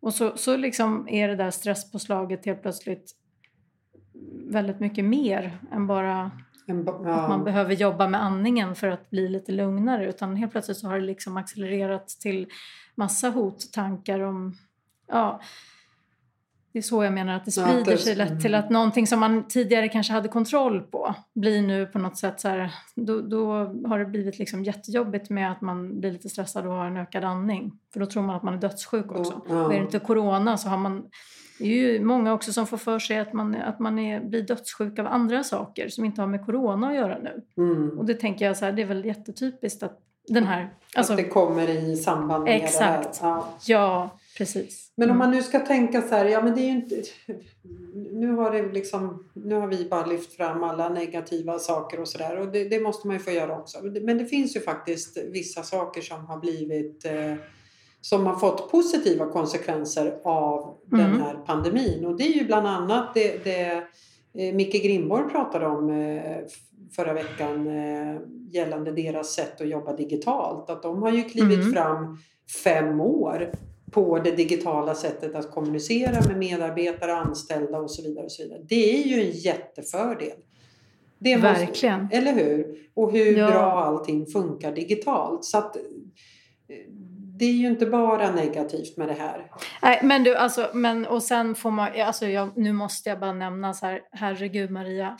Och 0.00 0.14
så, 0.14 0.36
så 0.36 0.56
liksom 0.56 1.08
är 1.08 1.28
det 1.28 1.36
där 1.36 1.50
stresspåslaget 1.50 2.46
helt 2.46 2.62
plötsligt 2.62 3.16
väldigt 4.46 4.80
mycket 4.80 5.04
mer 5.04 5.58
än 5.72 5.86
bara 5.86 6.30
En, 6.66 6.84
ba- 6.84 6.92
att 6.92 7.06
ja. 7.06 7.28
man 7.28 7.44
behöver 7.44 7.74
jobba 7.74 8.08
med 8.08 8.22
andningen 8.22 8.74
för 8.74 8.88
att 8.88 9.10
bli 9.10 9.28
lite 9.28 9.52
lugnare 9.52 10.08
utan 10.08 10.36
helt 10.36 10.52
plötsligt 10.52 10.76
så 10.76 10.88
har 10.88 10.98
det 10.98 11.06
liksom 11.06 11.36
accelererat 11.36 12.08
till 12.08 12.46
massa 12.94 13.30
hottankar 13.30 14.20
om 14.20 14.54
ja, 15.08 15.40
det 16.72 16.78
är 16.78 16.82
så 16.82 17.04
jag 17.04 17.12
menar 17.12 17.36
att 17.36 17.44
det 17.44 17.56
Ja, 17.56 17.66
sprider 17.68 17.92
det- 17.92 17.98
sig 17.98 18.14
lätt 18.14 18.40
till 18.40 18.54
att 18.54 18.70
någonting 18.70 19.06
som 19.06 19.20
man 19.20 19.48
tidigare 19.48 19.88
kanske 19.88 20.12
hade 20.12 20.28
kontroll 20.28 20.80
på 20.80 21.14
blir 21.34 21.62
nu 21.62 21.86
på 21.86 21.98
något 21.98 22.16
sätt 22.16 22.40
så 22.40 22.48
här, 22.48 22.70
då, 22.94 23.20
då 23.20 23.46
har 23.88 23.98
det 23.98 24.04
blivit 24.04 24.38
liksom 24.38 24.64
jättejobbigt 24.64 25.30
med 25.30 25.52
att 25.52 25.60
man 25.60 26.00
blir 26.00 26.12
lite 26.12 26.28
stressad 26.28 26.66
och 26.66 26.72
har 26.72 26.86
en 26.86 26.96
ökad 26.96 27.24
andning. 27.24 27.72
För 27.92 28.00
då 28.00 28.06
tror 28.06 28.22
man 28.22 28.36
att 28.36 28.42
man 28.42 28.54
är 28.54 28.58
dödssjuk 28.58 29.12
också. 29.12 29.42
Ja. 29.48 29.64
Och 29.66 29.74
är 29.74 29.78
det 29.78 29.84
inte 29.84 29.98
corona 29.98 30.56
så 30.56 30.68
har 30.68 30.78
man 30.78 31.02
det 31.58 31.64
är 31.64 31.92
ju 31.92 32.04
många 32.04 32.32
också 32.32 32.52
som 32.52 32.66
får 32.66 32.76
för 32.76 32.98
sig 32.98 33.18
att 33.18 33.32
man, 33.32 33.54
att 33.54 33.78
man 33.78 33.98
är, 33.98 34.20
blir 34.20 34.42
dödssjuk 34.42 34.98
av 34.98 35.06
andra 35.06 35.42
saker 35.44 35.88
som 35.88 36.04
inte 36.04 36.20
har 36.20 36.28
med 36.28 36.46
corona 36.46 36.88
att 36.88 36.94
göra 36.94 37.18
nu. 37.18 37.42
Mm. 37.56 37.98
Och 37.98 38.04
det 38.04 38.14
tänker 38.14 38.44
jag 38.46 38.56
så 38.56 38.64
här, 38.64 38.72
det 38.72 38.82
är 38.82 38.86
väl 38.86 39.04
jättetypiskt 39.04 39.82
att 39.82 39.98
den 40.28 40.44
här... 40.46 40.70
Alltså, 40.96 41.12
att 41.12 41.16
det 41.16 41.24
kommer 41.24 41.68
i 41.70 41.96
samband 41.96 42.44
med 42.44 42.56
Exakt. 42.56 43.20
det 43.20 43.26
här. 43.26 43.34
Ja. 43.34 43.48
ja, 43.66 44.10
precis. 44.38 44.92
Men 44.96 45.10
om 45.10 45.16
Mm. 45.16 45.18
man 45.18 45.36
nu 45.36 45.42
ska 45.42 45.60
tänka 45.60 46.02
så 46.02 46.14
här, 46.14 46.24
ja 46.24 46.42
men 46.42 46.54
det 46.54 46.60
är 46.60 46.68
inte... 46.70 47.02
Nu 48.12 48.32
har, 48.32 48.50
det 48.50 48.72
liksom, 48.72 49.28
nu 49.34 49.54
har 49.54 49.66
vi 49.66 49.88
bara 49.88 50.06
lyft 50.06 50.32
fram 50.32 50.62
alla 50.64 50.88
negativa 50.88 51.58
saker 51.58 52.00
och 52.00 52.08
sådär 52.08 52.38
och 52.38 52.52
det, 52.52 52.64
det 52.68 52.80
måste 52.80 53.06
man 53.06 53.16
ju 53.16 53.22
få 53.22 53.30
göra 53.30 53.58
också. 53.58 53.78
Men 53.82 54.18
det 54.18 54.24
finns 54.26 54.56
ju 54.56 54.60
faktiskt 54.60 55.18
vissa 55.32 55.62
saker 55.62 56.00
som 56.00 56.26
har 56.26 56.38
blivit 56.40 57.04
eh, 57.04 57.34
som 58.00 58.26
har 58.26 58.34
fått 58.36 58.70
positiva 58.70 59.26
konsekvenser 59.26 60.20
av 60.24 60.76
den 60.86 61.00
Mm. 61.00 61.20
här 61.20 61.34
pandemin 61.46 62.06
och 62.06 62.16
det 62.16 62.24
är 62.24 62.32
ju 62.38 62.44
bland 62.46 62.66
annat 62.66 63.14
det, 63.14 63.44
det 63.44 63.84
eh, 64.34 64.54
Micke 64.54 64.82
Grimborg 64.84 65.30
pratade 65.30 65.66
om 65.66 65.90
eh, 65.90 66.38
förra 66.96 67.12
veckan 67.12 67.66
eh, 67.66 68.16
gällande 68.50 68.92
deras 68.92 69.34
sätt 69.34 69.60
att 69.60 69.68
jobba 69.68 69.92
digitalt. 69.96 70.70
Att 70.70 70.82
de 70.82 71.02
har 71.02 71.10
ju 71.10 71.22
klivit 71.22 71.58
Mm. 71.58 71.72
fram 71.72 72.18
fem 72.64 73.00
år 73.00 73.52
på 73.92 74.18
det 74.18 74.30
digitala 74.30 74.94
sättet 74.94 75.34
att 75.34 75.50
kommunicera 75.50 76.20
med 76.28 76.38
medarbetare, 76.38 77.14
anställda 77.14 77.78
och 77.78 77.90
så 77.90 78.02
vidare. 78.02 78.24
Och 78.24 78.32
så 78.32 78.42
vidare. 78.42 78.60
Det 78.68 78.94
är 79.02 79.06
ju 79.08 79.20
en 79.24 79.30
jättefördel. 79.30 80.32
Det 81.18 81.36
måste- 81.36 81.52
Verkligen. 81.66 82.08
eller 82.12 82.32
hur? 82.32 82.76
Och 82.94 83.12
hur 83.12 83.38
Ja. 83.38 83.50
bra 83.50 83.84
allting 83.84 84.26
funkar 84.26 84.72
digitalt. 84.72 85.44
Så 85.44 85.58
att, 85.58 85.76
eh, 85.76 85.82
det 87.38 87.44
är 87.44 87.52
ju 87.52 87.66
inte 87.66 87.86
bara 87.86 88.30
negativt 88.34 88.96
med 88.96 89.08
det 89.08 89.14
här. 89.14 89.50
Nej, 89.82 90.00
men 90.02 90.24
du, 90.24 90.34
alltså, 90.36 90.70
men 90.74 91.06
och 91.06 91.22
sen 91.22 91.54
får 91.54 91.70
man, 91.70 92.00
alltså 92.00 92.26
jag, 92.26 92.48
nu 92.58 92.72
måste 92.72 93.08
jag 93.08 93.20
bara 93.20 93.32
nämna 93.32 93.74
så 93.74 93.86
här, 93.86 94.00
herregud 94.12 94.70
Maria, 94.70 95.16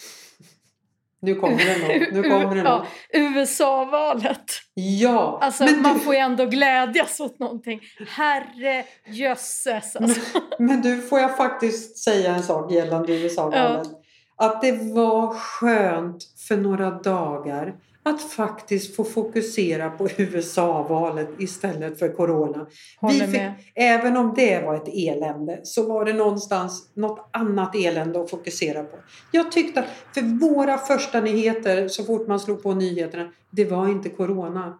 Nu 1.23 1.35
kommer 1.35 1.57
det 1.57 1.79
nog. 1.79 2.13
Nu 2.13 2.23
kommer 2.23 2.55
det 2.57 2.63
nog. 2.71 2.73
Ja, 2.73 2.87
USA-valet. 3.13 4.45
Ja, 4.75 5.39
Alltså 5.43 5.65
men, 5.65 5.83
man 5.83 5.95
du, 5.95 6.01
får 6.01 6.15
ju 6.15 6.21
ändå 6.21 6.47
glädjas 6.47 7.21
åt 7.21 7.39
någonting. 7.39 7.81
Herre 8.09 8.85
jösses 9.07 9.97
alltså. 9.97 10.21
men 10.59 10.83
du, 10.83 11.03
får 11.03 11.21
jag 11.21 11.37
faktiskt 11.37 11.99
säga 11.99 12.35
en 12.35 12.43
sak 12.43 12.73
gällande 12.73 13.13
USA-valet? 13.13 13.89
att 14.37 14.63
det 14.63 14.73
var 14.73 15.35
skönt 15.35 16.25
för 16.49 16.57
några 16.57 16.91
dagar 16.91 17.75
att 18.05 18.23
faktiskt 18.23 18.97
få 18.97 19.05
fokusera 19.05 19.91
på 19.91 20.09
USA-valet 20.17 21.29
istället 21.39 21.99
för 21.99 22.09
corona. 22.09 22.67
Håller 23.01 23.27
Vi 23.27 23.33
fick, 23.33 23.41
med. 23.41 23.55
även 23.75 24.17
om 24.17 24.33
det 24.37 24.61
var 24.61 24.75
ett 24.75 24.89
elände 24.89 25.61
så 25.63 25.89
var 25.89 26.05
det 26.05 26.13
någonstans 26.13 26.93
något 26.95 27.31
annat 27.33 27.75
elände 27.75 28.21
att 28.21 28.31
fokusera 28.31 28.85
på. 28.85 28.97
Jag 29.33 29.53
tyckte 29.53 29.81
att 29.81 29.87
för 30.15 30.39
våra 30.41 30.79
första 30.79 31.21
nyheter 31.21 31.89
så 31.89 32.05
fort 32.05 32.29
man 32.29 32.41
slog 32.41 32.63
på 32.63 32.75
nyheterna, 32.75 33.33
det 33.51 33.65
var 33.65 33.89
inte 33.89 34.09
corona. 34.09 34.79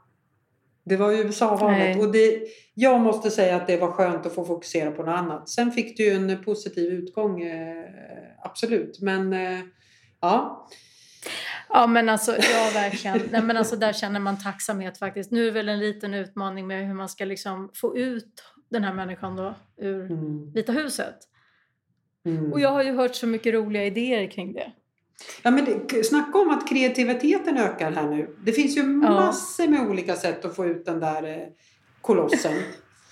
Det 0.85 0.97
var 0.97 1.13
USA-valet 1.13 2.01
och 2.01 2.13
det, 2.13 2.43
jag 2.75 3.01
måste 3.01 3.31
säga 3.31 3.57
att 3.57 3.67
det 3.67 3.77
var 3.77 3.91
skönt 3.93 4.27
att 4.27 4.35
få 4.35 4.45
fokusera 4.45 4.91
på 4.91 5.03
något 5.03 5.19
annat. 5.19 5.49
Sen 5.49 5.73
fick 5.73 5.97
du 5.97 6.05
ju 6.05 6.11
en 6.11 6.45
positiv 6.45 6.93
utgång, 6.93 7.43
eh, 7.43 7.85
absolut. 8.43 9.01
Men 9.01 9.33
eh, 9.33 9.61
ja, 10.21 10.69
Ja 11.73 11.87
men 11.87 12.09
alltså, 12.09 12.33
ja 12.33 12.71
verkligen. 12.75 13.21
Nej, 13.31 13.43
men 13.43 13.57
alltså, 13.57 13.77
där 13.77 13.93
känner 13.93 14.21
man 14.21 14.39
tacksamhet 14.39 14.99
faktiskt. 14.99 15.31
Nu 15.31 15.49
är 15.49 15.51
väl 15.51 15.69
en 15.69 15.81
liten 15.81 16.15
utmaning 16.15 16.67
med 16.67 16.87
hur 16.87 16.95
man 16.95 17.09
ska 17.09 17.25
liksom 17.25 17.71
få 17.75 17.97
ut 17.97 18.43
den 18.71 18.85
här 18.85 18.95
människan 18.95 19.37
då 19.37 19.55
ur 19.77 20.11
mm, 20.11 20.53
Vita 20.53 20.73
huset. 20.73 21.17
mm. 22.27 22.53
Och 22.53 22.61
jag 22.61 22.71
har 22.71 22.83
ju 22.83 22.93
hört 22.93 23.15
så 23.15 23.27
mycket 23.27 23.55
roliga 23.55 23.85
idéer 23.85 24.31
kring 24.31 24.53
det. 24.53 24.73
Ja, 25.43 25.51
men 25.51 25.65
det, 25.65 26.05
snacka 26.05 26.39
om 26.39 26.51
att 26.51 26.69
kreativiteten 26.69 27.57
ökar 27.57 27.93
här 27.93 28.09
nu. 28.09 28.37
Det 28.45 28.53
finns 28.53 28.77
ju 28.77 28.83
massor 28.83 29.69
med 29.69 29.81
olika 29.81 30.17
sätt 30.17 30.45
att 30.45 30.57
få 30.57 30.67
ut 30.67 30.85
den 30.85 31.01
där 31.01 31.23
eh, 31.23 31.47
kolossen. 32.01 32.53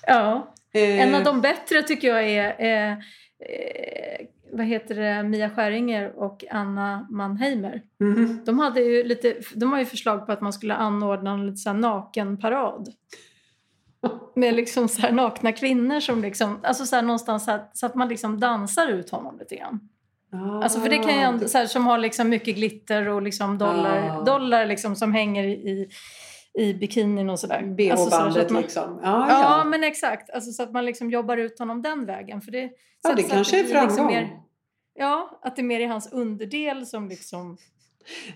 Ja, 0.07 0.55
Eh, 0.73 1.01
en 1.01 1.14
av 1.14 1.25
de 1.25 1.40
bättre 1.40 1.83
tycker 1.83 2.09
jag 2.09 2.29
är 2.29 2.55
eh, 2.59 2.92
eh, 2.92 4.27
vad 4.52 4.66
heter 4.66 4.94
det, 4.94 5.22
Mia 5.22 5.50
Skäringer 5.50 6.12
och 6.16 6.44
Anna 6.50 7.06
Mannheimer. 7.10 7.82
mhm. 8.00 8.42
De, 8.46 8.58
hade 8.58 8.80
ju 8.80 9.04
lite, 9.04 9.34
de 9.54 9.72
har 9.72 9.78
ju 9.78 9.84
förslag 9.84 10.26
på 10.26 10.32
att 10.32 10.40
man 10.40 10.52
skulle 10.52 10.74
anordna 10.74 11.30
en 11.30 11.46
lite 11.46 11.56
så 11.56 11.70
här 11.70 11.76
nakenparad. 11.76 12.88
Med 14.34 14.54
liksom 14.54 14.88
så 14.88 15.00
här 15.02 15.12
nakna 15.12 15.52
kvinnor 15.52 16.00
som 16.00 16.22
liksom, 16.22 16.58
alltså 16.62 16.86
så 16.86 16.96
här 16.96 17.02
någonstans 17.02 17.44
så, 17.44 17.50
att, 17.50 17.76
så 17.76 17.86
att 17.86 17.94
man 17.94 18.08
liksom 18.08 18.40
dansar 18.40 18.88
ut 18.88 19.10
honom 19.10 19.38
lite 19.38 19.56
grann. 19.56 19.80
Ah, 20.32 20.62
Alltså 20.62 20.80
för 20.80 20.88
det 20.88 20.98
kan 20.98 21.40
ju 21.42 21.48
så 21.48 21.58
här, 21.58 21.66
som 21.66 21.86
har 21.86 21.98
liksom 21.98 22.28
mycket 22.28 22.56
glitter 22.56 23.08
och 23.08 23.22
liksom 23.22 23.58
dollar, 23.58 24.08
Ah. 24.18 24.22
dollar 24.24 24.66
liksom 24.66 24.96
som 24.96 25.12
hänger 25.12 25.44
i, 25.44 25.88
i 26.58 26.74
bikinin 26.74 27.30
och 27.30 27.38
sådär. 27.40 27.56
Alltså 27.90 28.04
så 28.04 28.10
BH-bandet 28.10 28.44
att 28.46 28.50
man, 28.50 28.62
liksom. 28.62 29.00
Ja, 29.02 29.26
Ja, 29.30 29.58
ja. 29.58 29.64
men 29.64 29.84
exakt. 29.84 30.30
Alltså, 30.30 30.52
så 30.52 30.62
att 30.62 30.72
man 30.72 30.84
liksom 30.84 31.10
jobbar 31.10 31.36
ut 31.36 31.58
honom 31.58 31.82
den 31.82 32.06
vägen. 32.06 32.40
För 32.40 32.52
det, 32.52 32.70
ja 33.02 33.12
det 33.16 33.22
kanske 33.22 33.58
är 33.60 33.64
blir 33.64 33.72
liksom 33.74 33.96
framgång. 33.96 34.14
mer- 34.14 34.40
ja, 34.94 35.40
att 35.42 35.56
det 35.56 35.62
är 35.62 35.64
mer 35.64 35.80
i 35.80 35.86
hans 35.86 36.12
underdel 36.12 36.86
som 36.86 37.08
liksom 37.08 37.56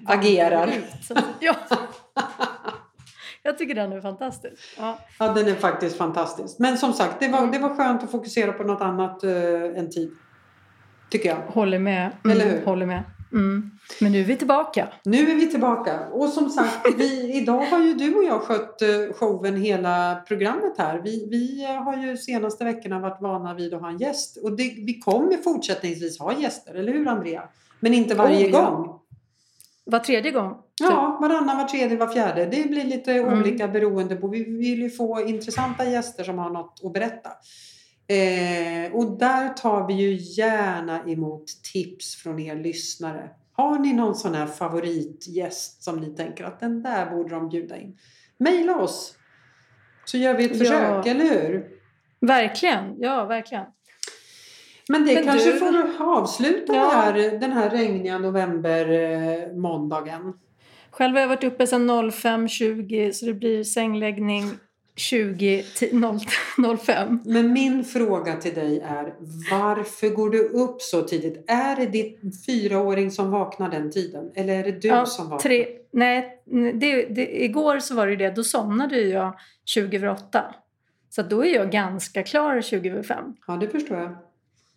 Agerar. 0.07 0.67
ut. 0.69 1.05
Så, 1.05 1.15
ja. 1.41 1.55
Jag 3.43 3.59
tycker 3.59 3.75
den 3.75 3.93
är 3.93 4.01
fantastisk. 4.01 4.63
Ja. 4.79 4.99
Ja, 5.19 5.29
den 5.33 5.49
är 5.49 5.55
faktiskt 5.55 5.97
fantastisk. 5.97 6.59
Men 6.59 6.79
som 6.79 6.93
sagt, 6.93 7.21
det 7.21 7.29
var, 7.29 7.47
det 7.47 7.59
var 7.59 7.75
skönt 7.75 8.03
att 8.03 8.11
fokusera 8.11 8.53
på 8.53 8.63
något 8.65 8.81
annat 8.81 9.25
uh, 9.25 9.79
en 9.79 9.91
tid. 9.91 10.11
Tycker 11.11 11.29
jag. 11.29 11.37
Håller 11.37 11.79
med. 11.79 12.11
Mm, 12.25 12.37
Eller 12.41 12.51
hur? 12.51 12.65
Håller 12.65 12.87
med. 12.87 13.03
Mm. 13.35 13.71
Men 14.01 14.13
nu 14.13 14.21
är 14.21 14.25
vi 14.25 14.37
tillbaka. 14.37 14.89
Nu 15.05 15.31
är 15.31 15.35
vi 15.35 15.47
tillbaka. 15.51 16.01
Och 16.13 16.29
som 16.29 16.51
sagt, 16.51 16.87
vi, 16.97 17.33
idag 17.43 17.61
har 17.67 17.81
ju 17.81 17.95
du 17.95 18.15
och 18.15 18.25
jag 18.25 18.41
skött 18.43 18.83
eh, 18.83 18.89
showen 19.15 19.57
hela 19.57 20.23
programmet 20.29 20.75
här. 20.79 21.01
Vi, 21.05 21.29
vi 21.31 21.65
har 21.65 21.97
ju 21.97 22.17
senaste 22.17 22.65
veckorna 22.65 22.99
varit 22.99 23.23
vana 23.23 23.55
vid 23.55 23.75
att 23.75 23.81
ha 23.81 23.89
en 23.89 23.99
gäst. 23.99 24.37
Och 24.37 24.57
det, 24.57 24.63
vi 24.87 25.01
kommer 25.05 25.37
fortsättningsvis 25.37 26.19
ha 26.19 26.41
gäster, 26.41 26.75
eller 26.75 26.93
hur 26.93 27.09
Andrea? 27.09 27.43
Men 27.81 27.95
inte 27.95 28.15
varje 28.15 28.47
Oh, 28.47 28.51
ja. 28.51 28.71
gång. 28.71 29.01
Var 29.87 29.99
tredje 29.99 30.31
gång. 30.31 30.51
typ. 30.55 30.61
Ja, 30.91 31.19
varannan, 31.21 31.57
var 31.57 31.65
tredje, 31.65 31.97
var 31.97 32.07
fjärde. 32.09 32.45
Det 32.47 32.69
blir 32.71 32.85
lite 32.85 33.13
Mm. 33.13 33.41
olika 33.41 33.69
beroende 33.69 34.17
på. 34.17 34.29
Vi 34.29 34.45
vill 34.45 34.83
ju 34.83 34.91
få 34.91 35.21
intressanta 35.21 35.85
gäster 35.85 36.25
som 36.25 36.39
har 36.39 36.51
något 36.51 36.81
att 36.85 36.93
berätta. 36.93 37.31
Eh, 38.07 38.93
och 38.93 39.19
där 39.19 39.49
tar 39.49 39.87
vi 39.87 39.95
ju 39.95 40.17
gärna 40.43 41.03
emot 41.07 41.47
tips 41.73 42.17
från 42.17 42.41
er 42.41 42.57
lyssnare. 42.57 43.31
Har 43.53 43.79
ni 43.79 43.93
någon 43.93 44.15
sån 44.15 44.35
här 44.35 44.47
favoritgäst 44.47 45.83
som 45.83 45.97
ni 46.01 46.17
tänker 46.17 46.45
att 46.45 46.61
den 46.61 46.83
där 46.83 47.11
borde 47.11 47.35
de 47.35 47.49
bjuda 47.49 47.77
in? 47.79 47.99
Maila 48.39 48.77
oss 48.77 49.15
så 50.05 50.19
gör 50.19 50.35
vi 50.35 50.45
ett 50.45 50.51
Ja. 50.57 50.59
försök, 50.59 51.07
eller 51.07 51.25
hur? 51.25 51.67
Verkligen. 52.21 52.95
Ja, 52.99 53.25
verkligen. 53.25 53.65
Men 54.89 55.07
det 55.07 55.15
Men 55.15 55.25
kanske 55.25 55.53
du- 55.53 55.59
får 55.59 56.03
avsluta 56.05 56.75
Ja. 56.75 56.91
här, 56.95 57.39
den 57.41 57.53
här 57.53 57.71
regniga 57.71 58.19
november 58.19 58.89
eh. 58.91 60.33
Själv 60.91 61.15
har 61.15 61.21
jag 61.21 61.29
varit 61.29 61.45
uppe 61.45 61.67
sedan 61.67 61.91
05.20 61.91 63.13
så 63.13 63.27
det 63.27 63.35
blir 63.35 63.65
sängläggning 63.65 64.45
20 64.97 65.65
05. 66.79 67.21
Men 67.25 67.53
min 67.53 67.85
fråga 67.85 68.37
till 68.37 68.55
dig 68.55 68.81
är 68.81 69.15
varför 69.51 70.09
går 70.09 70.31
du 70.31 70.49
upp 70.49 70.83
så 70.83 71.03
tidigt? 71.03 71.45
Är 71.51 71.77
det 71.77 71.87
din 71.87 72.33
fyraåring 72.47 73.11
som 73.11 73.31
vaknar 73.31 73.71
den 73.71 73.91
tiden? 73.91 74.31
Eller 74.35 74.55
är 74.59 74.63
det 74.65 74.81
du 74.81 74.89
Ja, 74.89 75.07
som 75.07 75.25
vaknar? 75.25 75.39
Tre, 75.39 75.67
nej, 75.93 76.43
det, 76.75 77.03
det, 77.07 77.45
igår 77.45 77.79
så 77.79 77.95
var 77.95 78.07
det 78.07 78.17
det. 78.17 78.31
Då 78.31 78.45
somnade 78.45 79.01
jag 79.01 79.35
20 79.65 79.97
över 79.97 80.09
8. 80.09 80.55
Så 81.11 81.23
då 81.23 81.45
är 81.45 81.55
jag 81.55 81.71
ganska 81.71 82.23
klar 82.23 82.61
20 82.61 82.91
över 82.91 83.03
5. 83.03 83.25
Ja, 83.47 83.53
det 83.57 83.69
förstår 83.69 83.99
jag. 83.99 84.17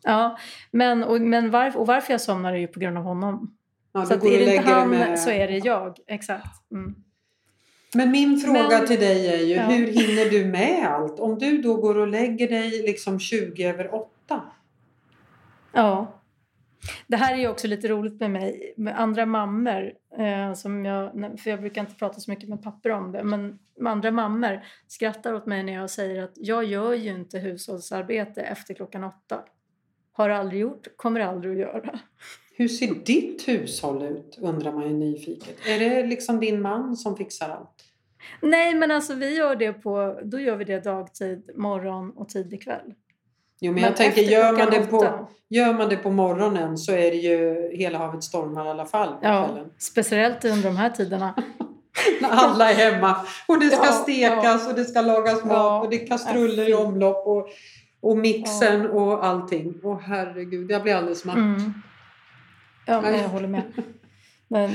Ja, 0.04 0.38
men, 0.72 1.04
och, 1.04 1.22
men 1.22 1.52
varf, 1.52 1.76
och 1.76 1.88
varför 1.88 2.14
jag 2.14 2.22
somnar 2.22 2.54
är 2.54 2.58
ju 2.58 2.68
på 2.68 2.80
grund 2.80 2.98
av 2.98 3.04
honom. 3.04 3.54
Ja, 3.94 4.06
så 4.06 4.14
att 4.14 4.24
är 4.26 4.30
det 4.30 4.56
inte 4.56 4.70
han 4.70 4.90
med- 4.90 5.20
så 5.20 5.30
är 5.30 5.48
det 5.48 5.58
jag. 5.58 5.98
Exakt. 6.08 6.72
Mm. 6.72 6.96
Men 7.96 8.12
min 8.12 8.38
fråga 8.40 8.68
Men- 8.78 8.88
till 8.88 9.00
dig 9.00 9.28
är 9.28 9.38
ju, 9.46 9.54
Ja. 9.56 9.64
hur 9.64 9.88
hinner 9.88 10.30
du 10.32 10.46
med 10.46 10.88
allt? 10.88 11.20
Om 11.20 11.40
du 11.40 11.62
då 11.62 11.76
går 11.76 11.98
och 11.98 12.08
lägger 12.08 12.48
dig 12.50 12.70
liksom 12.70 13.20
20 13.20 13.64
över 13.68 13.96
8? 13.96 14.42
Ja. 15.74 16.14
Det 17.08 17.18
här 17.18 17.34
är 17.34 17.38
ju 17.38 17.48
också 17.48 17.68
lite 17.68 17.88
roligt 17.88 18.20
med 18.20 18.32
mig, 18.32 18.74
med 18.78 19.00
andra 19.00 19.26
mammor. 19.26 19.94
Eh, 20.20 20.54
som 20.54 20.86
jag, 20.86 21.12
för 21.40 21.50
jag 21.50 21.60
brukar 21.60 21.82
inte 21.82 21.96
prata 21.96 22.20
så 22.20 22.32
mycket 22.32 22.50
med 22.50 22.64
papper 22.64 22.90
om 22.90 23.12
det. 23.12 23.24
Men 23.24 23.60
andra 23.86 24.12
mammor 24.12 24.62
skrattar 24.88 25.34
åt 25.34 25.46
mig 25.46 25.64
när 25.64 25.74
jag 25.74 25.90
säger 25.90 26.24
att 26.24 26.34
jag 26.36 26.64
gör 26.64 26.94
ju 26.94 27.10
inte 27.12 27.40
hushållsarbete 27.40 28.42
efter 28.42 28.74
klockan 28.74 29.04
åtta. 29.04 29.40
Har 30.12 30.30
aldrig 30.30 30.62
gjort, 30.62 30.88
kommer 30.96 31.20
aldrig 31.20 31.52
att 31.54 31.60
göra. 31.60 32.00
Hur 32.58 32.68
ser 32.68 32.88
ditt 33.06 33.48
hushåll 33.48 34.04
ut? 34.04 34.38
Undrar 34.42 34.72
man 34.72 34.84
ju 34.88 34.94
nyfiket. 34.94 35.58
Är 35.68 35.80
det 35.80 36.06
liksom 36.08 36.40
din 36.40 36.62
man 36.62 36.96
som 36.98 37.18
fixar 37.18 37.50
allt? 37.50 37.84
Nej 38.42 38.76
men 38.76 38.92
alltså 38.92 39.14
vi 39.14 39.36
gör 39.38 39.56
det 39.56 39.74
på, 39.74 40.20
då 40.24 40.40
gör 40.40 40.56
vi 40.56 40.64
det 40.66 40.80
dagtid, 40.84 41.50
morgon 41.56 42.12
och 42.12 42.30
tidig 42.30 42.64
kväll. 42.64 42.94
Jo, 43.60 43.72
men, 43.72 43.74
Men 43.82 43.84
jag 43.84 43.98
tänker, 43.98 44.22
gör 44.22 44.54
man, 44.58 44.70
det 44.72 44.80
på, 44.86 44.98
åtta. 44.98 45.28
gör 45.50 45.74
man 45.74 45.90
det 45.90 45.98
på 45.98 46.12
morgonen 46.12 46.78
så 46.78 46.92
är 46.92 47.12
det 47.12 47.18
ju 47.18 47.70
hela 47.78 47.98
havet 47.98 48.24
stormar 48.24 48.66
i 48.66 48.70
alla 48.70 48.86
fall 48.86 49.08
på 49.10 49.20
Ja, 49.22 49.48
kvällen. 49.48 49.72
speciellt 49.78 50.46
under 50.46 50.64
de 50.64 50.78
här 50.78 50.90
tiderna. 50.90 51.34
När 52.22 52.30
alla 52.30 52.72
är 52.72 52.92
hemma 52.92 53.16
och 53.48 53.60
det 53.60 53.70
ska 53.70 53.86
Ja, 53.86 53.92
stekas 53.92 54.68
och 54.68 54.76
det 54.76 54.86
ska 54.86 55.02
lagas 55.02 55.44
mat 55.44 55.52
Ja. 55.54 55.82
och 55.82 55.90
det 55.90 56.04
är 56.04 56.08
kastruller 56.08 56.68
i 56.68 56.72
Ja, 56.72 56.78
omlopp 56.78 57.28
och, 57.28 57.48
och 58.02 58.18
mixen 58.18 58.90
och 58.90 59.26
allting. 59.26 59.74
Åh 59.84 60.00
herregud, 60.00 60.72
jag 60.72 60.84
blir 60.84 60.96
alldeles 60.96 61.26
matt. 61.26 61.36
Mm. 61.38 61.74
Ja, 62.88 63.02
men 63.02 63.14
jag 63.20 63.30
håller 63.30 63.48
med. 63.48 63.62
Men, 64.48 64.72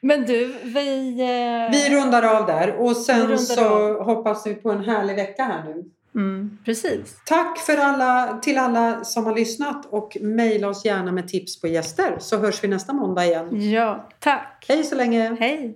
men 0.00 0.26
du, 0.26 0.54
vi... 0.62 1.20
eh, 1.20 1.70
Vi 1.72 1.96
rundar 1.96 2.22
av 2.22 2.46
där 2.46 2.72
och 2.76 2.96
sen 2.96 3.38
så 3.38 4.02
hoppas 4.02 4.46
vi 4.46 4.54
på 4.54 4.70
en 4.70 4.84
härlig 4.84 5.14
vecka 5.16 5.44
här 5.44 5.64
nu. 5.64 5.84
Mm, 6.14 6.58
precis. 6.64 7.20
Tack 7.26 7.58
för 7.58 7.76
alla, 7.76 8.38
till 8.42 8.58
alla 8.58 9.04
som 9.04 9.26
har 9.26 9.34
lyssnat 9.34 9.86
och 9.86 10.16
mejla 10.20 10.68
oss 10.68 10.84
gärna 10.84 11.12
med 11.12 11.28
tips 11.28 11.60
på 11.60 11.66
gäster 11.68 12.16
så 12.18 12.36
hörs 12.38 12.64
vi 12.64 12.68
nästa 12.68 12.92
måndag 12.92 13.24
igen. 13.26 13.70
Ja, 13.70 14.08
tack. 14.18 14.64
Hej 14.68 14.84
så 14.84 14.94
länge! 14.94 15.36
Hej. 15.40 15.74